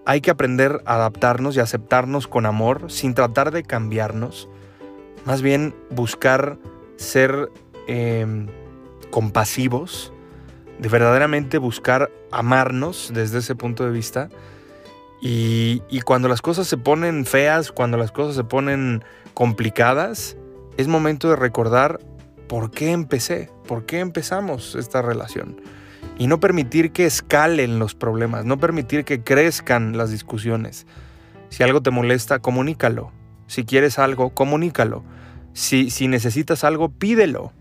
hay 0.06 0.22
que 0.22 0.32
aprender 0.32 0.82
a 0.86 0.96
adaptarnos 0.96 1.56
y 1.56 1.60
aceptarnos 1.60 2.28
con 2.28 2.46
amor, 2.46 2.92
sin 2.92 3.14
tratar 3.14 3.52
de 3.52 3.64
cambiarnos. 3.64 4.50
Más 5.26 5.42
bien 5.42 5.76
buscar 5.90 6.58
ser 6.96 7.50
eh, 7.88 8.48
compasivos, 9.12 10.14
de 10.80 10.90
verdaderamente 10.90 11.58
buscar 11.58 12.10
amarnos 12.32 13.12
desde 13.14 13.40
ese 13.40 13.56
punto 13.56 13.84
de 13.86 13.92
vista. 13.92 14.30
Y, 15.22 15.82
cuando 16.06 16.30
las 16.30 16.42
cosas 16.42 16.68
se 16.68 16.78
ponen 16.78 17.26
feas, 17.26 17.72
cuando 17.72 17.98
las 17.98 18.12
cosas 18.12 18.36
se 18.36 18.46
ponen 18.46 19.04
complicadas, 19.34 20.38
es 20.78 20.88
momento 20.88 21.30
de 21.30 21.36
recordar 21.36 22.00
por 22.48 22.72
qué 22.72 22.92
empecé, 22.92 23.52
por 23.68 23.86
qué 23.86 24.00
empezamos 24.00 24.76
esta 24.76 25.02
relación. 25.02 25.62
Y 26.20 26.28
no 26.28 26.40
permitir 26.40 26.92
que 26.92 27.06
escalen 27.06 27.80
los 27.80 27.96
problemas, 27.96 28.46
no 28.46 28.60
permitir 28.60 29.06
que 29.06 29.24
crezcan 29.24 29.98
las 29.98 30.12
discusiones. 30.12 30.86
Si 31.50 31.64
algo 31.64 31.82
te 31.82 31.90
molesta, 31.90 32.38
comunícalo. 32.38 33.12
Si 33.48 33.64
quieres 33.64 33.98
algo, 33.98 34.30
comunícalo. 34.30 35.04
Si, 35.54 35.90
si 35.90 36.08
necesitas 36.08 36.64
algo, 36.64 36.90
pídelo. 36.90 37.52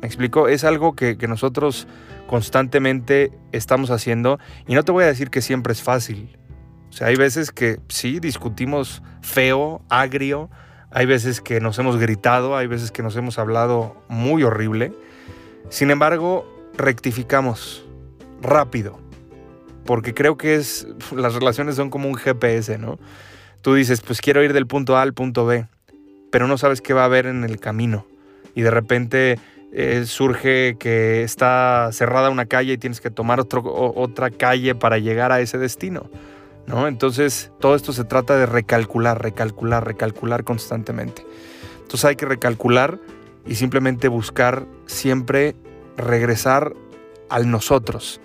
¿Me 0.00 0.06
explico? 0.08 0.48
Es 0.48 0.64
algo 0.64 0.96
que, 0.96 1.16
que 1.16 1.28
nosotros 1.28 1.86
constantemente 2.26 3.30
estamos 3.52 3.90
haciendo 3.90 4.38
y 4.66 4.74
no 4.74 4.82
te 4.82 4.92
voy 4.92 5.04
a 5.04 5.08
decir 5.08 5.30
que 5.30 5.42
siempre 5.42 5.72
es 5.72 5.82
fácil. 5.82 6.36
O 6.88 6.92
sea, 6.92 7.08
hay 7.08 7.16
veces 7.16 7.52
que 7.52 7.80
sí, 7.88 8.18
discutimos 8.18 9.02
feo, 9.20 9.82
agrio, 9.88 10.50
hay 10.90 11.06
veces 11.06 11.40
que 11.40 11.60
nos 11.60 11.78
hemos 11.78 11.98
gritado, 11.98 12.56
hay 12.56 12.66
veces 12.66 12.90
que 12.90 13.02
nos 13.02 13.14
hemos 13.16 13.38
hablado 13.38 14.02
muy 14.08 14.42
horrible. 14.42 14.92
Sin 15.68 15.90
embargo, 15.90 16.46
rectificamos 16.76 17.86
rápido, 18.40 18.98
porque 19.84 20.14
creo 20.14 20.36
que 20.36 20.54
es, 20.54 20.86
las 21.16 21.34
relaciones 21.34 21.76
son 21.76 21.90
como 21.90 22.08
un 22.08 22.14
GPS, 22.14 22.78
¿no? 22.78 22.98
Tú 23.62 23.74
dices, 23.74 24.00
pues 24.00 24.20
quiero 24.20 24.42
ir 24.42 24.52
del 24.52 24.66
punto 24.66 24.96
A 24.96 25.02
al 25.02 25.12
punto 25.12 25.44
B, 25.44 25.66
pero 26.30 26.46
no 26.46 26.56
sabes 26.56 26.80
qué 26.80 26.94
va 26.94 27.02
a 27.02 27.06
haber 27.06 27.26
en 27.26 27.44
el 27.44 27.60
camino. 27.60 28.06
Y 28.54 28.62
de 28.62 28.70
repente 28.70 29.38
eh, 29.72 30.04
surge 30.06 30.76
que 30.78 31.22
está 31.22 31.90
cerrada 31.92 32.30
una 32.30 32.46
calle 32.46 32.72
y 32.72 32.78
tienes 32.78 33.00
que 33.00 33.10
tomar 33.10 33.38
otro, 33.38 33.62
otra 33.64 34.30
calle 34.30 34.74
para 34.74 34.98
llegar 34.98 35.30
a 35.30 35.40
ese 35.40 35.58
destino. 35.58 36.08
¿no? 36.66 36.88
Entonces, 36.88 37.52
todo 37.60 37.74
esto 37.74 37.92
se 37.92 38.04
trata 38.04 38.36
de 38.36 38.46
recalcular, 38.46 39.22
recalcular, 39.22 39.84
recalcular 39.84 40.44
constantemente. 40.44 41.26
Entonces 41.82 42.04
hay 42.04 42.16
que 42.16 42.26
recalcular 42.26 42.98
y 43.46 43.56
simplemente 43.56 44.08
buscar 44.08 44.66
siempre 44.86 45.56
regresar 45.96 46.72
al 47.28 47.50
nosotros, 47.50 48.20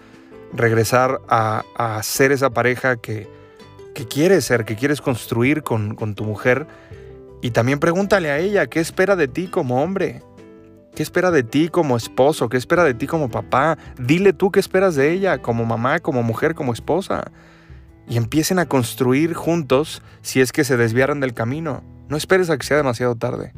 regresar 0.56 1.22
a, 1.28 1.64
ser 2.04 2.32
esa 2.32 2.50
pareja 2.50 2.98
que, 2.98 3.28
que, 3.94 4.08
quieres 4.08 4.46
ser, 4.46 4.66
que 4.66 4.76
quieres 4.76 5.02
construir 5.02 5.64
con, 5.64 5.96
con 5.96 6.16
tu 6.16 6.24
mujer. 6.24 6.68
Y 7.42 7.52
también 7.52 7.80
pregúntale 7.80 8.32
a 8.32 8.40
ella 8.40 8.68
qué 8.68 8.80
espera 8.80 9.16
de 9.16 9.28
ti 9.28 9.48
como 9.48 9.84
hombre, 9.84 10.22
¿Qué 10.96 11.04
espera 11.04 11.30
de 11.30 11.44
ti 11.44 11.68
como 11.68 11.98
esposo? 11.98 12.48
¿Qué 12.48 12.56
espera 12.56 12.86
de 12.86 12.94
ti 12.94 13.06
como 13.06 13.30
papá? 13.30 13.78
Dile 14.00 14.32
tú 14.32 14.50
qué 14.50 14.62
esperas 14.62 14.96
de 14.96 15.12
ella 15.12 15.40
como 15.40 15.66
mamá, 15.66 16.00
como 16.00 16.24
mujer, 16.24 16.56
como 16.56 16.72
esposa. 16.72 17.34
Y 18.08 18.16
empiecen 18.16 18.60
a 18.60 18.66
construir 18.66 19.34
juntos 19.34 20.02
si 20.22 20.40
es 20.40 20.54
que 20.54 20.64
se 20.64 20.78
desviaran 20.78 21.20
del 21.20 21.34
camino. 21.34 21.84
No 22.08 22.16
esperes 22.16 22.50
a 22.50 22.58
que 22.58 22.66
sea 22.66 22.78
demasiado 22.78 23.14
tarde. 23.16 23.52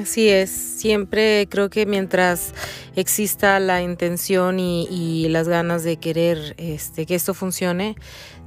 Así 0.00 0.30
es, 0.30 0.50
siempre 0.50 1.46
creo 1.50 1.68
que 1.68 1.84
mientras 1.84 2.54
exista 2.96 3.60
la 3.60 3.82
intención 3.82 4.58
y, 4.58 5.28
las 5.28 5.48
ganas 5.48 5.84
de 5.84 5.98
querer 5.98 6.54
este, 6.56 7.04
que 7.04 7.14
esto 7.14 7.34
funcione, 7.34 7.96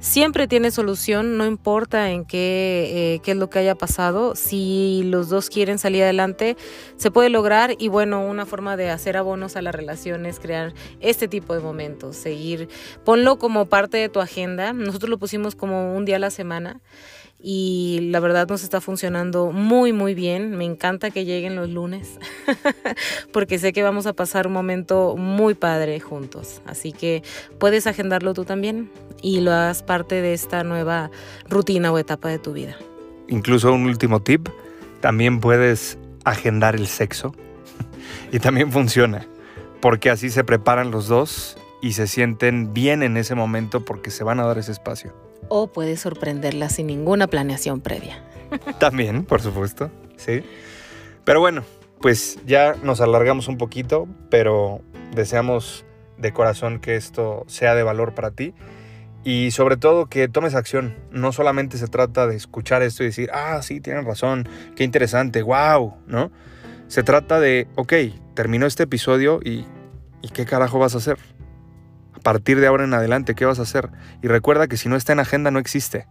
siempre 0.00 0.48
tiene 0.48 0.72
solución, 0.72 1.38
no 1.38 1.46
importa 1.46 2.10
en 2.10 2.24
qué, 2.24 3.14
eh, 3.14 3.20
qué 3.22 3.30
es 3.30 3.36
lo 3.36 3.48
que 3.48 3.60
haya 3.60 3.76
pasado, 3.76 4.34
si 4.34 5.02
los 5.04 5.28
dos 5.28 5.48
quieren 5.48 5.78
salir 5.78 6.02
adelante, 6.02 6.56
se 6.96 7.12
puede 7.12 7.30
lograr 7.30 7.74
y 7.78 7.88
bueno, 7.88 8.24
una 8.24 8.44
forma 8.44 8.76
de 8.76 8.90
hacer 8.90 9.16
abonos 9.16 9.54
a 9.54 9.62
la 9.62 9.70
relación 9.70 10.26
es 10.26 10.40
crear 10.40 10.74
este 11.00 11.28
tipo 11.28 11.54
de 11.54 11.60
momentos, 11.60 12.16
seguir, 12.16 12.68
ponlo 13.04 13.38
como 13.38 13.66
parte 13.66 13.98
de 13.98 14.08
tu 14.08 14.20
agenda, 14.20 14.72
nosotros 14.72 15.10
lo 15.10 15.18
pusimos 15.18 15.54
como 15.54 15.94
un 15.94 16.04
día 16.04 16.16
a 16.16 16.20
la 16.20 16.30
semana 16.30 16.80
y 17.38 18.08
la 18.10 18.20
verdad 18.20 18.48
nos 18.48 18.62
está 18.62 18.80
funcionando 18.80 19.52
muy 19.52 19.92
muy 19.92 20.14
bien. 20.14 20.56
Me 20.56 20.64
encanta 20.64 21.10
que 21.10 21.24
lleguen 21.24 21.56
los 21.56 21.68
lunes 21.68 22.18
porque 23.32 23.58
sé 23.58 23.72
que 23.72 23.82
vamos 23.82 24.06
a 24.06 24.12
pasar 24.12 24.46
un 24.46 24.52
momento 24.52 25.16
muy 25.16 25.54
padre 25.54 26.00
juntos. 26.00 26.62
Así 26.66 26.92
que 26.92 27.22
puedes 27.58 27.86
agendarlo 27.86 28.34
tú 28.34 28.44
también 28.44 28.90
y 29.22 29.40
lo 29.40 29.52
hagas 29.52 29.82
parte 29.82 30.22
de 30.22 30.34
esta 30.34 30.64
nueva 30.64 31.10
rutina 31.48 31.92
o 31.92 31.98
etapa 31.98 32.28
de 32.28 32.38
tu 32.38 32.52
vida. 32.52 32.76
Incluso 33.28 33.72
un 33.72 33.86
último 33.86 34.20
tip, 34.22 34.48
también 35.00 35.40
puedes 35.40 35.98
agendar 36.24 36.74
el 36.74 36.86
sexo 36.86 37.34
y 38.32 38.38
también 38.38 38.72
funciona 38.72 39.26
porque 39.80 40.10
así 40.10 40.30
se 40.30 40.42
preparan 40.42 40.90
los 40.90 41.06
dos 41.06 41.56
y 41.80 41.92
se 41.92 42.06
sienten 42.06 42.72
bien 42.72 43.02
en 43.02 43.16
ese 43.16 43.34
momento 43.34 43.84
porque 43.84 44.10
se 44.10 44.24
van 44.24 44.40
a 44.40 44.46
dar 44.46 44.58
ese 44.58 44.72
espacio. 44.72 45.25
O 45.48 45.68
puedes 45.68 46.00
sorprenderlas 46.00 46.74
sin 46.74 46.86
ninguna 46.86 47.26
planeación 47.26 47.80
previa. 47.80 48.22
También, 48.78 49.24
por 49.24 49.40
supuesto, 49.40 49.90
sí. 50.16 50.42
Pero 51.24 51.40
bueno, 51.40 51.64
pues 52.00 52.38
ya 52.46 52.74
nos 52.82 53.00
alargamos 53.00 53.48
un 53.48 53.58
poquito, 53.58 54.06
pero 54.30 54.80
deseamos 55.14 55.84
de 56.18 56.32
corazón 56.32 56.80
que 56.80 56.96
esto 56.96 57.44
sea 57.46 57.74
de 57.74 57.82
valor 57.82 58.14
para 58.14 58.30
ti 58.30 58.54
y 59.26 59.50
sobre 59.50 59.76
todo 59.76 60.06
que 60.06 60.28
tomes 60.28 60.54
acción. 60.54 60.94
No 61.10 61.32
solamente 61.32 61.78
se 61.78 61.88
trata 61.88 62.28
de 62.28 62.36
escuchar 62.36 62.82
esto 62.82 63.02
y 63.02 63.06
decir, 63.06 63.28
ah, 63.32 63.60
sí, 63.60 63.80
tienen 63.80 64.04
razón, 64.04 64.48
qué 64.76 64.84
interesante, 64.84 65.42
wow, 65.42 65.94
¿no? 66.06 66.30
Se 66.86 67.02
trata 67.02 67.40
de, 67.40 67.66
ok, 67.74 67.92
terminó 68.34 68.66
este 68.66 68.84
episodio 68.84 69.40
y, 69.42 69.66
y 70.22 70.28
qué 70.32 70.44
carajo 70.44 70.78
vas 70.78 70.94
a 70.94 70.98
hacer. 70.98 71.18
Partir 72.26 72.58
de 72.58 72.66
ahora 72.66 72.82
en 72.82 72.92
adelante, 72.92 73.36
¿qué 73.36 73.44
vas 73.44 73.60
a 73.60 73.62
hacer? 73.62 73.88
Y 74.20 74.26
recuerda 74.26 74.66
que 74.66 74.76
si 74.76 74.88
no 74.88 74.96
está 74.96 75.12
en 75.12 75.20
agenda 75.20 75.52
no 75.52 75.60
existe. 75.60 76.08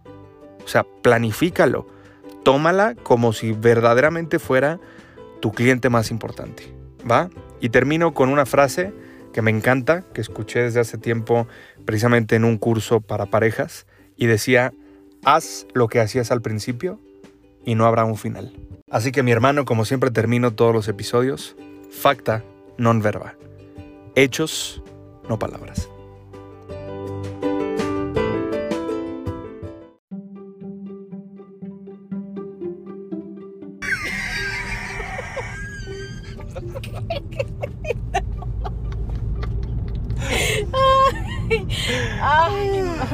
O 0.63 0.67
sea, 0.69 0.85
planifícalo. 1.01 1.87
Tómala 2.45 2.95
como 2.95 3.33
si 3.33 3.51
verdaderamente 3.51 4.39
fuera 4.39 4.79
tu 5.41 5.51
cliente 5.51 5.89
más 5.89 6.11
importante. 6.11 6.73
¿Va? 7.11 7.29
Y 7.59 7.67
termino 7.67 8.13
con 8.13 8.29
una 8.29 8.45
frase 8.45 8.93
que 9.33 9.41
me 9.41 9.51
encanta, 9.51 10.05
que 10.13 10.21
escuché 10.21 10.61
desde 10.61 10.79
hace 10.79 10.97
tiempo 10.97 11.49
precisamente 11.83 12.37
en 12.37 12.45
un 12.45 12.59
curso 12.59 13.01
para 13.01 13.25
parejas, 13.25 13.85
y 14.15 14.27
decía, 14.27 14.71
haz 15.25 15.67
lo 15.73 15.89
que 15.89 15.99
hacías 15.99 16.31
al 16.31 16.41
principio 16.41 17.01
y 17.65 17.75
no 17.75 17.85
habrá 17.85 18.05
un 18.05 18.15
final. 18.15 18.53
Así 18.89 19.11
que 19.11 19.21
mi 19.21 19.33
hermano, 19.33 19.65
como 19.65 19.83
siempre 19.83 20.11
termino 20.11 20.53
todos 20.53 20.73
los 20.73 20.87
episodios, 20.87 21.57
facta 21.91 22.41
non 22.77 23.01
verba. 23.01 23.35
Hechos, 24.15 24.81
no 25.27 25.37
palabras. 25.37 25.89